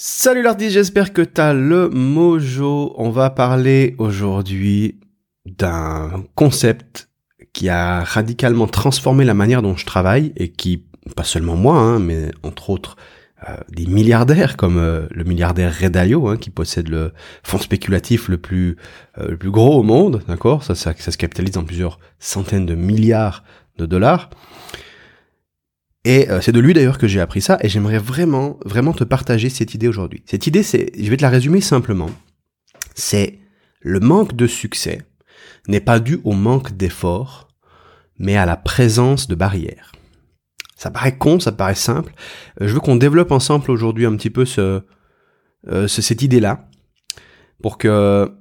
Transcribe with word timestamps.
Salut 0.00 0.42
l'artiste, 0.42 0.74
j'espère 0.74 1.12
que 1.12 1.22
t'as 1.22 1.52
le 1.52 1.88
mojo. 1.88 2.94
On 2.98 3.10
va 3.10 3.30
parler 3.30 3.96
aujourd'hui 3.98 5.00
d'un 5.44 6.22
concept 6.36 7.08
qui 7.52 7.68
a 7.68 8.04
radicalement 8.04 8.68
transformé 8.68 9.24
la 9.24 9.34
manière 9.34 9.60
dont 9.60 9.74
je 9.74 9.84
travaille 9.84 10.32
et 10.36 10.52
qui, 10.52 10.84
pas 11.16 11.24
seulement 11.24 11.56
moi, 11.56 11.80
hein, 11.80 11.98
mais 11.98 12.30
entre 12.44 12.70
autres 12.70 12.96
euh, 13.48 13.56
des 13.70 13.86
milliardaires 13.86 14.56
comme 14.56 14.78
euh, 14.78 15.08
le 15.10 15.24
milliardaire 15.24 15.72
Ray 15.72 15.90
Dalio, 15.90 16.28
hein, 16.28 16.36
qui 16.36 16.50
possède 16.50 16.88
le 16.88 17.12
fonds 17.42 17.58
spéculatif 17.58 18.28
le 18.28 18.38
plus 18.38 18.76
euh, 19.18 19.30
le 19.30 19.36
plus 19.36 19.50
gros 19.50 19.80
au 19.80 19.82
monde, 19.82 20.22
d'accord? 20.28 20.62
Ça, 20.62 20.76
ça, 20.76 20.94
ça 20.96 21.10
se 21.10 21.18
capitalise 21.18 21.56
en 21.56 21.64
plusieurs 21.64 21.98
centaines 22.20 22.66
de 22.66 22.76
milliards 22.76 23.42
de 23.78 23.84
dollars. 23.84 24.30
Et 26.08 26.30
euh, 26.30 26.40
c'est 26.40 26.52
de 26.52 26.60
lui 26.60 26.72
d'ailleurs 26.72 26.96
que 26.96 27.06
j'ai 27.06 27.20
appris 27.20 27.42
ça, 27.42 27.58
et 27.60 27.68
j'aimerais 27.68 27.98
vraiment, 27.98 28.58
vraiment 28.64 28.94
te 28.94 29.04
partager 29.04 29.50
cette 29.50 29.74
idée 29.74 29.88
aujourd'hui. 29.88 30.22
Cette 30.24 30.46
idée, 30.46 30.62
je 30.62 31.10
vais 31.10 31.18
te 31.18 31.22
la 31.22 31.28
résumer 31.28 31.60
simplement, 31.60 32.08
c'est 32.94 33.38
le 33.82 34.00
manque 34.00 34.34
de 34.34 34.46
succès 34.46 35.02
n'est 35.68 35.82
pas 35.82 36.00
dû 36.00 36.18
au 36.24 36.32
manque 36.32 36.74
d'efforts, 36.74 37.48
mais 38.18 38.38
à 38.38 38.46
la 38.46 38.56
présence 38.56 39.28
de 39.28 39.34
barrières. 39.34 39.92
Ça 40.76 40.90
paraît 40.90 41.18
con, 41.18 41.40
ça 41.40 41.52
paraît 41.52 41.74
simple. 41.74 42.14
Euh, 42.62 42.68
je 42.68 42.72
veux 42.72 42.80
qu'on 42.80 42.96
développe 42.96 43.30
ensemble 43.30 43.70
aujourd'hui 43.70 44.06
un 44.06 44.16
petit 44.16 44.30
peu 44.30 44.46
euh, 44.56 45.88
cette 45.88 46.22
idée-là, 46.22 46.70
pour 47.62 47.76
que 47.76 48.32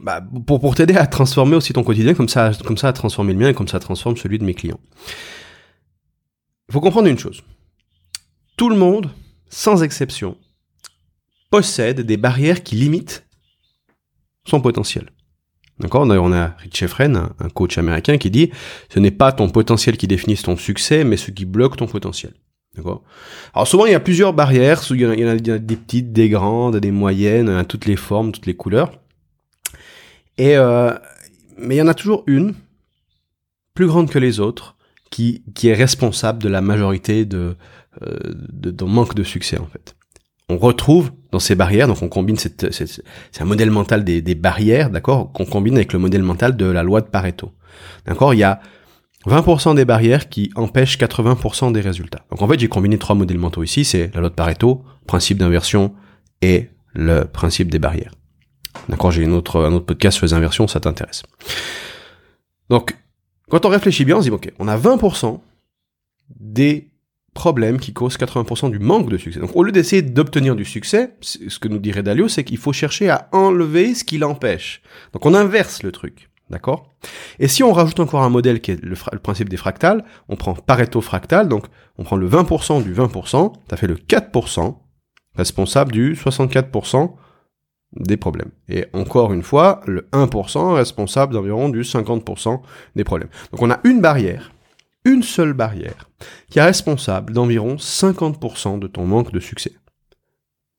bah, 0.00 0.22
pour 0.46 0.74
t'aider 0.74 0.96
à 0.96 1.06
transformer 1.06 1.56
aussi 1.56 1.72
ton 1.72 1.82
quotidien, 1.82 2.12
comme 2.12 2.28
ça, 2.28 2.50
comme 2.62 2.76
ça 2.76 2.88
à 2.88 2.92
transformer 2.92 3.32
le 3.32 3.38
mien 3.38 3.48
et 3.48 3.54
comme 3.54 3.68
ça 3.68 3.80
transforme 3.80 4.18
celui 4.18 4.38
de 4.38 4.44
mes 4.44 4.52
clients. 4.52 4.80
Il 6.68 6.72
faut 6.72 6.80
comprendre 6.80 7.08
une 7.08 7.18
chose. 7.18 7.42
Tout 8.56 8.68
le 8.68 8.76
monde, 8.76 9.10
sans 9.48 9.82
exception, 9.82 10.36
possède 11.50 12.00
des 12.00 12.16
barrières 12.16 12.62
qui 12.62 12.74
limitent 12.76 13.26
son 14.44 14.60
potentiel. 14.60 15.10
D'accord? 15.78 16.02
On 16.02 16.32
a 16.32 16.46
Rich 16.58 16.82
Efren, 16.82 17.30
un 17.38 17.48
coach 17.50 17.78
américain, 17.78 18.18
qui 18.18 18.30
dit 18.30 18.50
ce 18.88 18.98
n'est 18.98 19.10
pas 19.10 19.32
ton 19.32 19.48
potentiel 19.48 19.96
qui 19.96 20.06
définit 20.06 20.36
ton 20.36 20.56
succès, 20.56 21.04
mais 21.04 21.16
ce 21.16 21.30
qui 21.30 21.44
bloque 21.44 21.76
ton 21.76 21.86
potentiel. 21.86 22.32
D'accord? 22.74 23.02
Alors 23.54 23.68
souvent, 23.68 23.86
il 23.86 23.92
y 23.92 23.94
a 23.96 24.00
plusieurs 24.00 24.32
barrières. 24.32 24.82
Il 24.90 25.00
y, 25.00 25.06
en 25.24 25.28
a, 25.28 25.36
des 25.36 25.76
petites, 25.76 26.12
des 26.12 26.28
grandes, 26.28 26.76
des 26.76 26.90
moyennes, 26.90 27.48
à 27.48 27.64
toutes 27.64 27.86
les 27.86 27.96
formes, 27.96 28.32
toutes 28.32 28.46
les 28.46 28.56
couleurs. 28.56 28.90
Et 30.38 30.56
euh, 30.56 30.92
mais 31.56 31.76
il 31.76 31.78
y 31.78 31.82
en 31.82 31.88
a 31.88 31.94
toujours 31.94 32.22
une, 32.26 32.54
plus 33.74 33.86
grande 33.86 34.10
que 34.10 34.18
les 34.18 34.40
autres, 34.40 34.75
qui, 35.10 35.44
qui 35.54 35.68
est 35.68 35.74
responsable 35.74 36.42
de 36.42 36.48
la 36.48 36.60
majorité 36.60 37.24
de, 37.24 37.56
euh, 38.02 38.16
de, 38.52 38.70
de 38.70 38.84
manque 38.84 39.14
de 39.14 39.22
succès 39.22 39.58
en 39.58 39.66
fait. 39.66 39.96
On 40.48 40.58
retrouve 40.58 41.10
dans 41.32 41.40
ces 41.40 41.56
barrières, 41.56 41.88
donc 41.88 42.02
on 42.02 42.08
combine 42.08 42.36
cette, 42.36 42.70
c'est 42.70 43.42
un 43.42 43.44
modèle 43.44 43.70
mental 43.70 44.04
des, 44.04 44.22
des 44.22 44.36
barrières, 44.36 44.90
d'accord, 44.90 45.32
qu'on 45.32 45.44
combine 45.44 45.74
avec 45.74 45.92
le 45.92 45.98
modèle 45.98 46.22
mental 46.22 46.56
de 46.56 46.66
la 46.66 46.84
loi 46.84 47.00
de 47.00 47.06
Pareto. 47.06 47.52
D'accord, 48.06 48.32
il 48.32 48.38
y 48.38 48.44
a 48.44 48.60
20% 49.26 49.74
des 49.74 49.84
barrières 49.84 50.28
qui 50.28 50.52
empêchent 50.54 50.98
80% 50.98 51.72
des 51.72 51.80
résultats. 51.80 52.24
Donc 52.30 52.42
en 52.42 52.48
fait, 52.48 52.60
j'ai 52.60 52.68
combiné 52.68 52.96
trois 52.96 53.16
modèles 53.16 53.38
mentaux 53.38 53.64
ici, 53.64 53.84
c'est 53.84 54.14
la 54.14 54.20
loi 54.20 54.30
de 54.30 54.34
Pareto, 54.34 54.84
principe 55.06 55.38
d'inversion 55.38 55.94
et 56.42 56.68
le 56.94 57.24
principe 57.24 57.70
des 57.70 57.80
barrières. 57.80 58.12
D'accord, 58.88 59.10
j'ai 59.10 59.22
une 59.22 59.32
autre, 59.32 59.64
un 59.64 59.72
autre 59.72 59.86
podcast 59.86 60.16
sur 60.16 60.26
les 60.26 60.32
inversions, 60.32 60.68
ça 60.68 60.78
t'intéresse. 60.78 61.22
Donc, 62.70 62.96
quand 63.50 63.64
on 63.64 63.68
réfléchit 63.68 64.04
bien, 64.04 64.16
on 64.16 64.20
se 64.20 64.24
dit, 64.24 64.30
ok, 64.30 64.52
on 64.58 64.68
a 64.68 64.76
20% 64.76 65.40
des 66.40 66.90
problèmes 67.34 67.78
qui 67.78 67.92
causent 67.92 68.16
80% 68.16 68.70
du 68.70 68.78
manque 68.78 69.10
de 69.10 69.18
succès. 69.18 69.38
Donc 69.38 69.54
au 69.54 69.62
lieu 69.62 69.70
d'essayer 69.70 70.02
d'obtenir 70.02 70.56
du 70.56 70.64
succès, 70.64 71.14
ce 71.20 71.58
que 71.58 71.68
nous 71.68 71.78
dirait 71.78 72.02
Dalio, 72.02 72.28
c'est 72.28 72.44
qu'il 72.44 72.56
faut 72.56 72.72
chercher 72.72 73.10
à 73.10 73.28
enlever 73.32 73.94
ce 73.94 74.04
qui 74.04 74.18
l'empêche. 74.18 74.82
Donc 75.12 75.26
on 75.26 75.34
inverse 75.34 75.82
le 75.82 75.92
truc. 75.92 76.30
D'accord? 76.48 76.94
Et 77.40 77.48
si 77.48 77.64
on 77.64 77.72
rajoute 77.72 77.98
encore 77.98 78.22
un 78.22 78.30
modèle 78.30 78.60
qui 78.60 78.70
est 78.70 78.80
le, 78.82 78.94
principe 79.18 79.48
des 79.48 79.56
fractales, 79.56 80.04
on 80.28 80.36
prend 80.36 80.54
Pareto 80.54 81.00
fractal, 81.00 81.48
donc 81.48 81.66
on 81.98 82.04
prend 82.04 82.16
le 82.16 82.28
20% 82.28 82.84
du 82.84 82.94
20%, 82.94 83.52
ça 83.68 83.76
fait 83.76 83.88
le 83.88 83.96
4% 83.96 84.76
responsable 85.34 85.92
du 85.92 86.14
64% 86.14 87.14
des 87.92 88.16
problèmes. 88.16 88.50
Et 88.68 88.86
encore 88.92 89.32
une 89.32 89.42
fois, 89.42 89.80
le 89.86 90.08
1% 90.12 90.74
responsable 90.74 91.34
d'environ 91.34 91.68
du 91.68 91.82
50% 91.82 92.60
des 92.94 93.04
problèmes. 93.04 93.28
Donc 93.52 93.62
on 93.62 93.70
a 93.70 93.80
une 93.84 94.00
barrière, 94.00 94.52
une 95.04 95.22
seule 95.22 95.52
barrière, 95.52 96.08
qui 96.50 96.58
est 96.58 96.64
responsable 96.64 97.32
d'environ 97.32 97.76
50% 97.76 98.78
de 98.78 98.86
ton 98.86 99.06
manque 99.06 99.32
de 99.32 99.40
succès. 99.40 99.72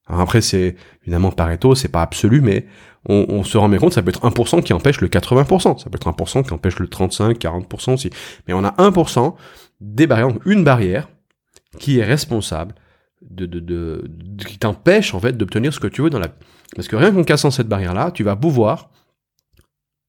Alors 0.08 0.22
après, 0.22 0.42
c'est 0.42 0.76
évidemment 1.04 1.32
Pareto, 1.32 1.76
c'est 1.76 1.90
pas 1.90 2.02
absolu, 2.02 2.42
mais 2.42 2.66
on, 3.10 3.26
on, 3.30 3.44
se 3.44 3.58
rend 3.58 3.70
bien 3.70 3.80
compte, 3.80 3.94
ça 3.94 4.02
peut 4.02 4.10
être 4.10 4.26
1% 4.26 4.64
qui 4.64 4.74
empêche 4.74 5.02
le 5.02 5.08
80%, 5.08 5.80
ça 5.80 5.90
peut 5.90 5.98
être 5.98 6.10
1% 6.10 6.46
qui 6.46 6.54
empêche 6.54 6.80
le 6.80 6.88
35, 6.88 7.38
40% 7.38 7.94
aussi. 7.94 8.10
Mais 8.48 8.54
on 8.54 8.64
a 8.64 8.72
1% 8.72 9.34
des 9.82 10.08
barrières, 10.08 10.30
une 10.46 10.64
barrière 10.64 11.10
qui 11.78 12.00
est 12.00 12.04
responsable 12.04 12.76
de, 13.22 13.46
de, 13.46 13.60
de, 13.60 14.04
de 14.08 14.44
qui 14.44 14.58
t'empêche 14.58 15.14
en 15.14 15.20
fait 15.20 15.34
d'obtenir 15.34 15.74
ce 15.74 15.80
que 15.80 15.88
tu 15.88 16.02
veux 16.02 16.10
dans 16.10 16.20
la 16.20 16.30
parce 16.76 16.88
que 16.88 16.96
rien 16.96 17.12
qu'en 17.12 17.24
cassant 17.24 17.52
cette 17.52 17.68
barrière-là, 17.68 18.12
tu 18.12 18.24
vas 18.24 18.36
pouvoir 18.36 18.90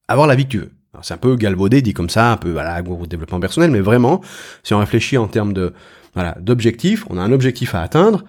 avoir 0.07 0.27
la 0.27 0.35
vie 0.35 0.45
que 0.45 0.49
tu 0.49 0.57
veux. 0.59 0.71
C'est 1.01 1.13
un 1.13 1.17
peu 1.17 1.35
galvaudé, 1.35 1.81
dit 1.81 1.93
comme 1.93 2.09
ça, 2.09 2.31
un 2.31 2.37
peu 2.37 2.51
voilà, 2.51 2.81
gros 2.81 3.05
développement 3.05 3.39
personnel, 3.39 3.71
mais 3.71 3.79
vraiment, 3.79 4.21
si 4.63 4.73
on 4.73 4.79
réfléchit 4.79 5.17
en 5.17 5.27
termes 5.27 5.53
de 5.53 5.73
voilà 6.13 6.35
d'objectifs, 6.39 7.05
on 7.09 7.17
a 7.17 7.21
un 7.21 7.31
objectif 7.31 7.75
à 7.75 7.81
atteindre. 7.81 8.25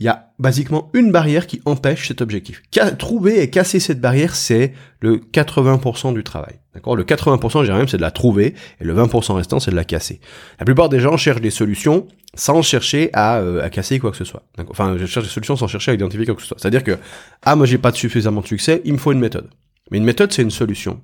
Il 0.00 0.06
y 0.06 0.08
a 0.08 0.32
basiquement 0.40 0.90
une 0.92 1.12
barrière 1.12 1.46
qui 1.46 1.60
empêche 1.66 2.08
cet 2.08 2.20
objectif. 2.20 2.62
trouver 2.98 3.40
et 3.40 3.48
casser 3.48 3.78
cette 3.78 4.00
barrière, 4.00 4.34
c'est 4.34 4.72
le 5.00 5.18
80% 5.18 6.12
du 6.14 6.24
travail. 6.24 6.58
D'accord? 6.74 6.96
Le 6.96 7.04
80%, 7.04 7.64
j'ai 7.64 7.72
même, 7.72 7.86
c'est 7.86 7.96
de 7.96 8.02
la 8.02 8.10
trouver, 8.10 8.54
et 8.80 8.84
le 8.84 8.92
20% 8.92 9.34
restant, 9.34 9.60
c'est 9.60 9.70
de 9.70 9.76
la 9.76 9.84
casser. 9.84 10.20
La 10.58 10.64
plupart 10.64 10.88
des 10.88 10.98
gens 10.98 11.16
cherchent 11.16 11.40
des 11.40 11.50
solutions 11.50 12.08
sans 12.34 12.62
chercher 12.62 13.10
à, 13.12 13.38
euh, 13.38 13.62
à 13.62 13.70
casser 13.70 14.00
quoi 14.00 14.10
que 14.10 14.16
ce 14.16 14.24
soit. 14.24 14.42
Enfin, 14.68 14.96
je 14.98 15.06
cherche 15.06 15.26
des 15.26 15.32
solutions 15.32 15.54
sans 15.54 15.68
chercher 15.68 15.92
à 15.92 15.94
identifier 15.94 16.26
quoi 16.26 16.34
que 16.34 16.42
ce 16.42 16.48
soit. 16.48 16.58
C'est-à-dire 16.58 16.82
que, 16.82 16.98
ah, 17.42 17.54
moi 17.54 17.64
j'ai 17.64 17.78
pas 17.78 17.92
suffisamment 17.92 18.40
de 18.40 18.48
succès, 18.48 18.82
il 18.84 18.94
me 18.94 18.98
faut 18.98 19.12
une 19.12 19.20
méthode. 19.20 19.48
Mais 19.92 19.98
une 19.98 20.04
méthode, 20.04 20.32
c'est 20.32 20.42
une 20.42 20.50
solution. 20.50 21.00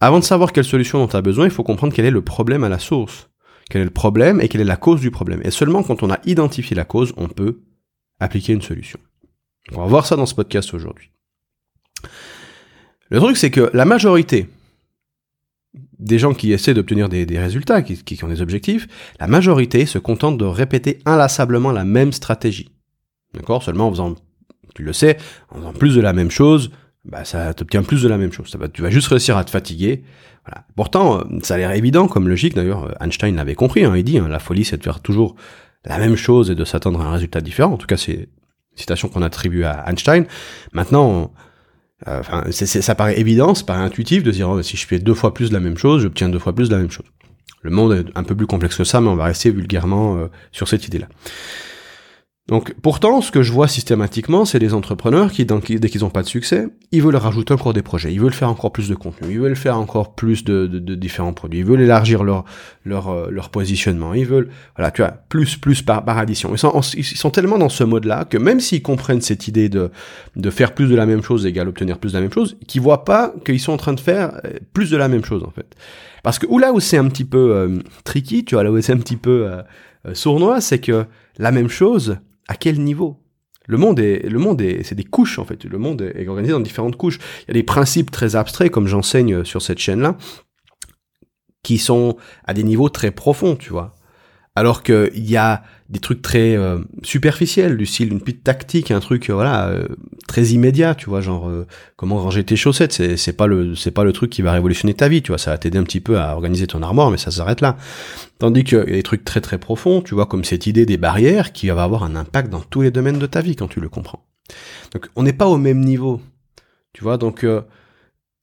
Avant 0.00 0.18
de 0.18 0.24
savoir 0.24 0.52
quelle 0.52 0.64
solution 0.64 0.98
dont 0.98 1.08
tu 1.08 1.16
as 1.16 1.22
besoin, 1.22 1.46
il 1.46 1.50
faut 1.50 1.62
comprendre 1.62 1.94
quel 1.94 2.04
est 2.04 2.10
le 2.10 2.22
problème 2.22 2.64
à 2.64 2.68
la 2.68 2.78
source. 2.78 3.30
Quel 3.70 3.82
est 3.82 3.84
le 3.84 3.90
problème 3.90 4.40
et 4.40 4.48
quelle 4.48 4.60
est 4.60 4.64
la 4.64 4.76
cause 4.76 5.00
du 5.00 5.10
problème. 5.10 5.40
Et 5.44 5.50
seulement 5.50 5.82
quand 5.82 6.02
on 6.02 6.10
a 6.10 6.18
identifié 6.26 6.74
la 6.74 6.84
cause, 6.84 7.14
on 7.16 7.28
peut 7.28 7.60
appliquer 8.20 8.52
une 8.52 8.62
solution. 8.62 9.00
On 9.72 9.80
va 9.80 9.86
voir 9.86 10.06
ça 10.06 10.16
dans 10.16 10.26
ce 10.26 10.34
podcast 10.34 10.72
aujourd'hui. 10.74 11.10
Le 13.10 13.18
truc, 13.18 13.36
c'est 13.36 13.50
que 13.50 13.70
la 13.74 13.84
majorité 13.84 14.48
des 15.98 16.18
gens 16.18 16.32
qui 16.32 16.52
essaient 16.52 16.74
d'obtenir 16.74 17.08
des, 17.08 17.26
résultats, 17.38 17.82
qui, 17.82 18.02
qui, 18.02 18.24
ont 18.24 18.28
des 18.28 18.40
objectifs, 18.40 18.88
la 19.20 19.26
majorité 19.26 19.84
se 19.86 19.98
contente 19.98 20.38
de 20.38 20.44
répéter 20.44 20.98
inlassablement 21.04 21.72
la 21.72 21.84
même 21.84 22.12
stratégie. 22.12 22.70
D'accord? 23.34 23.62
Seulement 23.62 23.88
en 23.88 23.90
faisant, 23.90 24.14
tu 24.74 24.82
le 24.82 24.92
sais, 24.92 25.18
en 25.50 25.58
faisant 25.58 25.72
plus 25.72 25.94
de 25.94 26.00
la 26.00 26.12
même 26.12 26.30
chose, 26.30 26.70
bah 27.04 27.24
ça 27.24 27.54
t'obtient 27.54 27.82
plus 27.82 28.02
de 28.02 28.08
la 28.08 28.18
même 28.18 28.32
chose. 28.32 28.48
Ça 28.48 28.58
tu 28.68 28.82
vas 28.82 28.90
juste 28.90 29.08
réussir 29.08 29.36
à 29.36 29.44
te 29.44 29.50
fatiguer. 29.50 30.02
Voilà. 30.46 30.66
Pourtant, 30.74 31.22
ça 31.42 31.54
a 31.54 31.56
l'air 31.58 31.72
évident 31.72 32.08
comme 32.08 32.28
logique. 32.28 32.54
D'ailleurs, 32.54 32.96
Einstein 33.02 33.36
l'avait 33.36 33.54
compris. 33.54 33.84
Hein, 33.84 33.96
il 33.96 34.04
dit 34.04 34.18
hein, 34.18 34.28
la 34.28 34.38
folie, 34.38 34.64
c'est 34.64 34.78
de 34.78 34.82
faire 34.82 35.00
toujours 35.00 35.36
la 35.84 35.98
même 35.98 36.16
chose 36.16 36.50
et 36.50 36.54
de 36.54 36.64
s'attendre 36.64 37.00
à 37.00 37.04
un 37.04 37.12
résultat 37.12 37.40
différent. 37.40 37.72
En 37.72 37.76
tout 37.76 37.86
cas, 37.86 37.96
c'est 37.96 38.12
une 38.12 38.76
citation 38.76 39.08
qu'on 39.08 39.22
attribue 39.22 39.64
à 39.64 39.84
Einstein. 39.88 40.26
Maintenant, 40.72 41.32
euh, 42.08 42.20
enfin, 42.20 42.44
ça 42.50 42.94
paraît 42.94 43.18
évident, 43.18 43.54
c'est 43.54 43.66
paraît 43.66 43.82
intuitif 43.82 44.22
de 44.22 44.30
dire 44.30 44.48
oh, 44.48 44.62
si 44.62 44.76
je 44.76 44.86
fais 44.86 44.98
deux 44.98 45.14
fois 45.14 45.34
plus 45.34 45.50
de 45.50 45.54
la 45.54 45.60
même 45.60 45.76
chose, 45.76 46.02
j'obtiens 46.02 46.28
deux 46.28 46.38
fois 46.38 46.54
plus 46.54 46.68
de 46.68 46.74
la 46.74 46.80
même 46.80 46.90
chose. 46.90 47.06
Le 47.62 47.70
monde 47.70 47.92
est 47.92 48.18
un 48.18 48.24
peu 48.24 48.34
plus 48.34 48.46
complexe 48.46 48.76
que 48.76 48.84
ça, 48.84 49.00
mais 49.00 49.08
on 49.08 49.16
va 49.16 49.24
rester 49.24 49.50
vulgairement 49.50 50.16
euh, 50.16 50.28
sur 50.50 50.66
cette 50.66 50.86
idée-là. 50.86 51.08
Donc 52.50 52.74
pourtant, 52.82 53.20
ce 53.20 53.30
que 53.30 53.42
je 53.42 53.52
vois 53.52 53.68
systématiquement, 53.68 54.44
c'est 54.44 54.58
des 54.58 54.74
entrepreneurs 54.74 55.30
qui, 55.30 55.46
dès 55.46 55.88
qu'ils 55.88 56.00
n'ont 56.00 56.10
pas 56.10 56.22
de 56.22 56.26
succès, 56.26 56.66
ils 56.90 57.00
veulent 57.00 57.14
rajouter 57.14 57.54
encore 57.54 57.72
des 57.72 57.82
projets, 57.82 58.12
ils 58.12 58.20
veulent 58.20 58.32
faire 58.32 58.50
encore 58.50 58.72
plus 58.72 58.88
de 58.88 58.96
contenu, 58.96 59.28
ils 59.30 59.38
veulent 59.38 59.54
faire 59.54 59.78
encore 59.78 60.16
plus 60.16 60.42
de, 60.42 60.66
différents 60.96 61.32
produits, 61.32 61.60
ils 61.60 61.64
veulent 61.64 61.80
élargir 61.80 62.24
leur 62.24 62.44
leur, 62.84 63.08
euh, 63.08 63.28
leur 63.30 63.50
positionnement, 63.50 64.14
ils 64.14 64.26
veulent, 64.26 64.48
voilà, 64.74 64.90
tu 64.90 65.00
vois, 65.00 65.12
plus 65.28 65.56
plus 65.56 65.82
par, 65.82 66.04
par 66.04 66.18
addition. 66.18 66.50
Ils 66.52 66.58
sont, 66.58 66.80
ils 66.96 67.04
sont 67.04 67.30
tellement 67.30 67.56
dans 67.56 67.68
ce 67.68 67.84
mode-là 67.84 68.24
que 68.24 68.36
même 68.36 68.58
s'ils 68.58 68.82
comprennent 68.82 69.20
cette 69.20 69.46
idée 69.46 69.68
de 69.68 69.92
de 70.34 70.50
faire 70.50 70.74
plus 70.74 70.88
de 70.88 70.96
la 70.96 71.06
même 71.06 71.22
chose 71.22 71.46
égale 71.46 71.68
obtenir 71.68 71.98
plus 71.98 72.12
de 72.12 72.16
la 72.16 72.20
même 72.20 72.32
chose, 72.32 72.56
qu'ils 72.66 72.80
voient 72.80 73.04
pas 73.04 73.32
qu'ils 73.44 73.60
sont 73.60 73.72
en 73.72 73.76
train 73.76 73.92
de 73.92 74.00
faire 74.00 74.40
euh, 74.44 74.54
plus 74.72 74.90
de 74.90 74.96
la 74.96 75.06
même 75.06 75.24
chose 75.24 75.44
en 75.44 75.50
fait. 75.50 75.76
Parce 76.24 76.40
que 76.40 76.46
où 76.48 76.58
là 76.58 76.72
où 76.72 76.80
c'est 76.80 76.98
un 76.98 77.06
petit 77.06 77.24
peu 77.24 77.54
euh, 77.54 77.78
tricky, 78.02 78.44
tu 78.44 78.56
vois, 78.56 78.64
là 78.64 78.72
où 78.72 78.80
c'est 78.80 78.92
un 78.92 78.98
petit 78.98 79.16
peu 79.16 79.48
sournois, 80.14 80.60
c'est 80.60 80.80
que 80.80 81.04
la 81.38 81.52
même 81.52 81.68
chose 81.68 82.18
à 82.50 82.56
quel 82.56 82.80
niveau? 82.80 83.16
Le 83.68 83.78
monde 83.78 84.00
est, 84.00 84.28
le 84.28 84.40
monde 84.40 84.60
est, 84.60 84.82
c'est 84.82 84.96
des 84.96 85.04
couches 85.04 85.38
en 85.38 85.44
fait. 85.44 85.64
Le 85.64 85.78
monde 85.78 86.02
est 86.16 86.26
organisé 86.26 86.52
dans 86.52 86.58
différentes 86.58 86.96
couches. 86.96 87.20
Il 87.42 87.48
y 87.48 87.50
a 87.52 87.54
des 87.54 87.62
principes 87.62 88.10
très 88.10 88.34
abstraits, 88.34 88.72
comme 88.72 88.88
j'enseigne 88.88 89.44
sur 89.44 89.62
cette 89.62 89.78
chaîne-là, 89.78 90.16
qui 91.62 91.78
sont 91.78 92.16
à 92.44 92.52
des 92.52 92.64
niveaux 92.64 92.88
très 92.88 93.12
profonds, 93.12 93.54
tu 93.54 93.70
vois. 93.70 93.94
Alors 94.56 94.82
qu'il 94.82 95.24
y 95.30 95.36
a 95.36 95.62
des 95.90 95.98
trucs 95.98 96.22
très 96.22 96.56
euh, 96.56 96.78
superficiels, 97.02 97.76
du 97.76 97.84
style 97.84 98.12
une 98.12 98.20
petite 98.20 98.44
tactique, 98.44 98.90
un 98.92 99.00
truc 99.00 99.28
voilà 99.28 99.68
euh, 99.68 99.88
très 100.28 100.46
immédiat, 100.46 100.94
tu 100.94 101.10
vois, 101.10 101.20
genre 101.20 101.50
comment 101.96 102.18
ranger 102.18 102.44
tes 102.44 102.56
chaussettes, 102.56 102.92
c'est 102.92 103.16
c'est 103.16 103.32
pas 103.32 103.46
le 103.46 103.74
c'est 103.74 103.90
pas 103.90 104.04
le 104.04 104.12
truc 104.12 104.30
qui 104.30 104.40
va 104.42 104.52
révolutionner 104.52 104.94
ta 104.94 105.08
vie, 105.08 105.20
tu 105.20 105.32
vois, 105.32 105.38
ça 105.38 105.50
va 105.50 105.58
t'aider 105.58 105.78
un 105.78 105.82
petit 105.82 106.00
peu 106.00 106.18
à 106.18 106.34
organiser 106.34 106.66
ton 106.68 106.82
armoire, 106.82 107.10
mais 107.10 107.18
ça 107.18 107.30
s'arrête 107.30 107.60
là. 107.60 107.76
Tandis 108.38 108.64
qu'il 108.64 108.78
y 108.78 108.80
a 108.80 108.84
des 108.84 109.02
trucs 109.02 109.24
très 109.24 109.40
très 109.40 109.58
profonds, 109.58 110.00
tu 110.00 110.14
vois, 110.14 110.26
comme 110.26 110.44
cette 110.44 110.66
idée 110.66 110.86
des 110.86 110.96
barrières 110.96 111.52
qui 111.52 111.68
va 111.68 111.82
avoir 111.82 112.04
un 112.04 112.14
impact 112.14 112.50
dans 112.50 112.60
tous 112.60 112.82
les 112.82 112.90
domaines 112.90 113.18
de 113.18 113.26
ta 113.26 113.40
vie 113.40 113.56
quand 113.56 113.68
tu 113.68 113.80
le 113.80 113.88
comprends. 113.88 114.24
Donc 114.92 115.08
on 115.16 115.24
n'est 115.24 115.32
pas 115.32 115.46
au 115.46 115.58
même 115.58 115.80
niveau, 115.80 116.20
tu 116.92 117.02
vois, 117.02 117.18
donc 117.18 117.44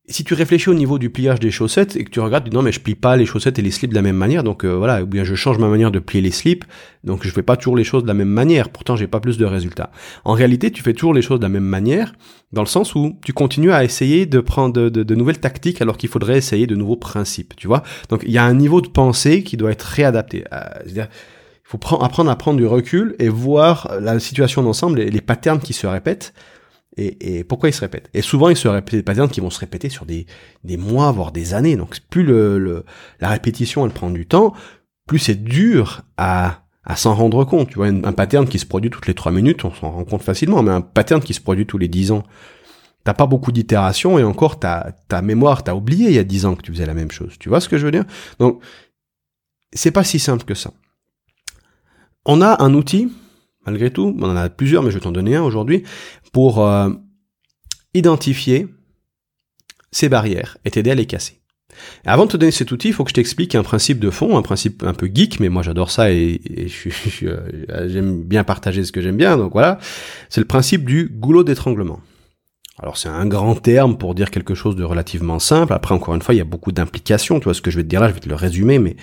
si 0.10 0.24
tu 0.24 0.34
réfléchis 0.34 0.70
au 0.70 0.74
niveau 0.74 1.00
du 1.00 1.10
pliage 1.10 1.40
des 1.40 1.52
chaussettes 1.52 1.98
et 1.98 2.06
que 2.06 2.10
tu 2.10 2.22
regardes, 2.22 2.52
non 2.54 2.62
mais 2.62 2.72
je 2.72 2.80
plie 2.80 2.96
pas 2.96 3.18
les 3.18 3.26
chaussettes 3.26 3.60
et 3.60 3.62
les 3.62 3.72
slips 3.72 3.90
de 3.90 3.96
la 3.96 4.02
même 4.02 4.16
manière, 4.16 4.44
donc 4.44 4.64
euh, 4.64 4.74
voilà, 4.74 5.04
ou 5.04 5.06
bien 5.06 5.26
je 5.26 5.36
change 5.36 5.58
ma 5.58 5.68
manière 5.68 5.92
de 5.92 6.00
plier 6.00 6.22
les 6.22 6.32
slips, 6.32 6.64
donc 7.04 7.26
je 7.26 7.30
fais 7.30 7.44
pas 7.44 7.58
toujours 7.58 7.76
les 7.76 7.84
choses 7.84 8.04
de 8.04 8.08
la 8.08 8.14
même 8.14 8.30
manière, 8.30 8.70
pourtant 8.70 8.96
j'ai 8.96 9.08
pas 9.08 9.20
plus 9.20 9.38
de 9.38 9.44
résultats. 9.44 9.92
En 10.24 10.32
réalité, 10.32 10.72
tu 10.72 10.82
fais 10.82 10.94
toujours 10.94 11.14
les 11.14 11.22
choses 11.22 11.40
de 11.40 11.44
la 11.44 11.50
même 11.50 11.66
manière, 11.66 12.14
dans 12.54 12.62
le 12.62 12.68
sens 12.68 12.96
où 12.96 13.18
tu 13.26 13.34
continues 13.34 13.74
à 13.74 13.84
essayer 13.84 14.26
de 14.26 14.40
prendre 14.40 14.90
de, 14.90 15.16
nouvelles 15.16 15.40
tactiques 15.40 15.82
alors 15.82 15.98
qu'il 15.98 16.10
faudrait 16.10 16.38
essayer 16.38 16.68
de 16.68 16.76
nouveaux 16.76 16.96
principes, 16.96 17.54
tu 17.58 17.68
vois. 17.68 17.84
Donc 18.08 18.22
il 18.26 18.32
y 18.32 18.38
a 18.38 18.46
un 18.46 18.54
niveau 18.54 18.80
de 18.80 18.88
pensée 18.88 19.44
qui 19.44 19.58
doit 19.58 19.72
être 19.72 19.84
réadapté. 19.84 20.46
Euh, 20.54 20.62
il 20.86 21.08
faut 21.64 21.80
apprendre 22.02 22.32
à 22.32 22.36
prendre 22.38 22.58
du 22.58 22.66
recul 22.66 23.18
et 23.20 23.28
voir 23.28 23.92
la 24.00 24.22
situation 24.22 24.64
d'ensemble 24.64 25.02
et 25.02 25.10
les 25.10 25.20
patterns 25.20 25.60
qui 25.60 25.74
se 25.74 25.86
répètent 25.86 26.34
et, 26.98 27.44
pourquoi 27.44 27.70
ils 27.70 27.74
se 27.74 27.82
répètent? 27.82 28.10
Et 28.14 28.22
souvent, 28.22 28.50
ils 28.50 28.58
se 28.58 28.68
répètent 28.68 28.96
des 28.96 29.04
patterns 29.04 29.30
qui 29.30 29.40
vont 29.40 29.52
se 29.52 29.60
répéter 29.60 29.90
sur 29.90 30.06
des, 30.06 30.26
des 30.64 30.78
mois, 30.78 31.12
voire 31.12 31.32
des 31.32 31.54
années. 31.54 31.76
Donc, 31.76 32.00
plus 32.10 32.26
la 33.20 33.30
répétition, 33.30 33.86
elle 33.86 33.92
prend 33.92 34.10
du 34.10 34.26
temps, 34.26 34.54
plus 35.06 35.20
c'est 35.20 35.44
dur 35.44 36.02
à, 36.18 36.64
à 36.84 36.96
s'en 36.96 37.14
rendre 37.14 37.44
compte. 37.44 37.70
Tu 37.70 37.76
vois, 37.76 37.88
un, 37.88 38.14
pattern 38.14 38.48
qui 38.48 38.58
se 38.58 38.66
produit 38.66 38.90
toutes 38.90 39.08
les 39.08 39.14
trois 39.14 39.32
minutes, 39.32 39.64
on 39.66 39.74
s'en 39.74 39.92
rend 39.92 40.06
compte 40.06 40.24
facilement, 40.24 40.64
mais 40.64 40.72
un 40.72 40.82
pattern 40.82 41.22
qui 41.22 41.34
se 41.34 41.42
produit 41.42 41.68
tous 41.68 41.78
les 41.78 41.88
dix 41.88 42.12
ans, 42.12 42.24
t'as 43.04 43.14
pas 43.14 43.28
beaucoup 43.28 43.52
d'itérations 43.52 44.18
et 44.18 44.24
encore 44.24 44.60
ta, 44.60 44.94
ta 45.08 45.22
mémoire, 45.22 45.64
t'as 45.64 45.76
oublié 45.76 46.08
il 46.08 46.16
y 46.16 46.20
a 46.20 46.24
dix 46.24 46.46
ans 46.46 46.56
que 46.56 46.62
tu 46.62 46.72
faisais 46.72 46.86
la 46.86 46.96
même 46.96 47.12
chose. 47.12 47.36
Tu 47.40 47.50
vois 47.50 47.62
ce 47.62 47.70
que 47.70 47.78
je 47.78 47.86
veux 47.86 47.92
dire? 47.92 48.06
Donc, 48.40 48.62
c'est 49.72 49.92
pas 49.92 50.04
si 50.04 50.18
simple 50.18 50.46
que 50.46 50.56
ça. 50.56 50.72
On 52.26 52.42
a 52.42 52.64
un 52.64 52.74
outil 52.74 53.12
malgré 53.68 53.92
tout, 53.92 54.16
on 54.20 54.24
en 54.24 54.36
a 54.36 54.50
plusieurs, 54.50 54.82
mais 54.82 54.90
je 54.90 54.96
vais 54.96 55.02
t'en 55.02 55.12
donner 55.12 55.36
un 55.36 55.44
aujourd'hui, 55.44 55.84
pour 56.32 56.66
euh, 56.66 56.90
identifier 57.94 58.68
ces 59.92 60.10
barrières 60.10 60.58
et 60.66 60.72
t'aider 60.72 60.92
à 60.92 60.96
les 60.96 61.06
casser. 61.06 61.42
avant 62.06 62.26
de 62.26 62.32
te 62.32 62.38
donner 62.38 62.52
cet 62.52 62.72
outil, 62.72 62.88
il 62.88 62.94
faut 62.94 63.04
que 63.04 63.10
je 63.10 63.16
t'explique 63.16 63.56
un 63.56 63.64
principe 63.64 64.00
de 64.00 64.10
fond, 64.10 64.38
un 64.38 64.42
principe 64.42 64.84
un 64.84 64.94
peu 64.94 65.10
geek, 65.14 65.40
mais 65.40 65.50
moi 65.50 65.64
j'adore 65.64 65.92
ça 65.92 66.12
et, 66.12 66.42
euh, 67.24 67.90
j'aime 67.90 68.24
bien 68.24 68.44
partager 68.44 68.84
ce 68.84 68.92
que 68.92 69.02
j'aime 69.02 69.18
bien, 69.18 69.38
donc 69.38 69.52
voilà. 69.52 69.80
C'est 70.30 70.42
le 70.42 70.48
principe 70.48 70.86
du 70.86 71.10
goulot 71.10 71.44
d'étranglement. 71.44 72.00
Alors 72.80 72.98
c'est 72.98 73.10
un 73.10 73.26
grand 73.26 73.56
terme 73.56 73.98
pour 73.98 74.14
dire 74.14 74.30
quelque 74.30 74.54
chose 74.54 74.76
de 74.76 74.84
relativement 74.84 75.40
simple. 75.40 75.74
Après, 75.74 75.96
encore 75.96 76.14
une 76.14 76.22
fois, 76.22 76.36
il 76.36 76.38
y 76.38 76.42
a 76.42 76.46
beaucoup 76.46 76.72
d'implications. 76.72 77.40
Tu 77.40 77.46
vois 77.46 77.56
ce 77.56 77.62
que 77.62 77.72
je 77.72 77.78
vais 77.78 77.84
te 77.84 77.88
dire 77.88 78.00
là, 78.00 78.10
je 78.10 78.14
vais 78.14 78.20
te 78.20 78.30
le 78.30 78.36
résumer, 78.36 78.78
mais 78.78 78.96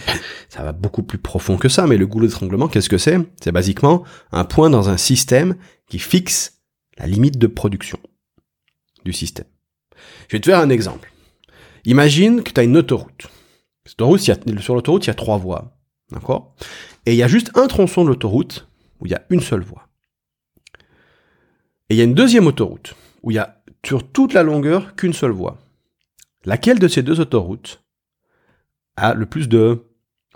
ça 0.48 0.62
va 0.62 0.72
beaucoup 0.72 1.02
plus 1.02 1.18
profond 1.18 1.56
que 1.56 1.68
ça. 1.68 1.86
Mais 1.88 1.96
le 1.96 2.06
goulot 2.06 2.28
d'étranglement, 2.28 2.68
qu'est-ce 2.68 2.88
que 2.88 2.98
c'est? 2.98 3.18
C'est 3.42 3.50
basiquement 3.50 4.04
un 4.30 4.44
point 4.44 4.70
dans 4.70 4.88
un 4.90 4.96
système 4.96 5.56
qui 5.88 5.98
fixe 5.98 6.60
la 6.98 7.06
limite 7.06 7.36
de 7.36 7.48
production 7.48 7.98
du 9.04 9.12
système. 9.12 9.46
Je 10.28 10.36
vais 10.36 10.40
te 10.40 10.48
faire 10.48 10.60
un 10.60 10.70
exemple. 10.70 11.12
Imagine 11.84 12.44
que 12.44 12.52
tu 12.52 12.60
as 12.60 12.64
une 12.64 12.76
autoroute. 12.76 13.26
autoroute 13.98 14.20
sur 14.60 14.74
l'autoroute, 14.74 15.04
il 15.04 15.08
y 15.08 15.10
a 15.10 15.14
trois 15.14 15.38
voies. 15.38 15.76
D'accord? 16.12 16.54
Et 17.06 17.12
il 17.12 17.16
y 17.16 17.22
a 17.24 17.28
juste 17.28 17.50
un 17.56 17.66
tronçon 17.66 18.04
de 18.04 18.10
l'autoroute 18.10 18.68
où 19.00 19.06
il 19.06 19.12
y 19.12 19.14
a 19.14 19.24
une 19.30 19.40
seule 19.40 19.62
voie. 19.62 19.88
Et 21.90 21.94
il 21.94 21.96
y 21.96 22.00
a 22.00 22.04
une 22.04 22.14
deuxième 22.14 22.46
autoroute 22.46 22.94
où 23.22 23.30
il 23.30 23.34
y 23.34 23.38
a 23.38 23.62
sur 23.86 24.06
toute 24.06 24.32
la 24.32 24.42
longueur 24.42 24.94
qu'une 24.96 25.12
seule 25.12 25.30
voie. 25.30 25.58
Laquelle 26.44 26.78
de 26.78 26.88
ces 26.88 27.02
deux 27.02 27.20
autoroutes 27.20 27.82
a 28.96 29.14
le 29.14 29.26
plus 29.26 29.48
de 29.48 29.84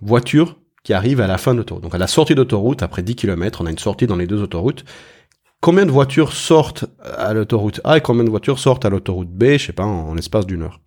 voitures 0.00 0.59
qui 0.83 0.93
arrivent 0.95 1.21
à 1.21 1.27
la 1.27 1.39
fin 1.39 1.53
de 1.53 1.59
l'autoroute? 1.59 1.83
Donc 1.83 1.95
à 1.95 1.99
la 1.99 2.06
sortie 2.06 2.35
d'autoroute, 2.35 2.83
après 2.83 3.03
10 3.03 3.17
km, 3.17 3.61
on 3.61 3.67
a 3.67 3.71
une 3.71 3.79
sortie 3.79 4.06
dans 4.06 4.17
les 4.17 4.27
deux 4.27 4.43
autoroutes. 4.43 4.85
Combien 5.61 5.87
de 5.87 5.91
voitures 5.91 6.33
sortent 6.33 6.87
à 7.03 7.35
l'autoroute 7.35 7.81
A 7.85 7.99
et 7.99 8.00
combien 8.00 8.25
de 8.25 8.31
voitures 8.31 8.59
sortent 8.59 8.85
à 8.85 8.91
l'autoroute 8.91 9.29
B, 9.29 9.56
je 9.59 9.67
sais 9.67 9.73
pas, 9.73 9.85
en, 9.85 10.15
l'espace 10.15 10.47
d'une 10.47 10.62
heure 10.62 10.81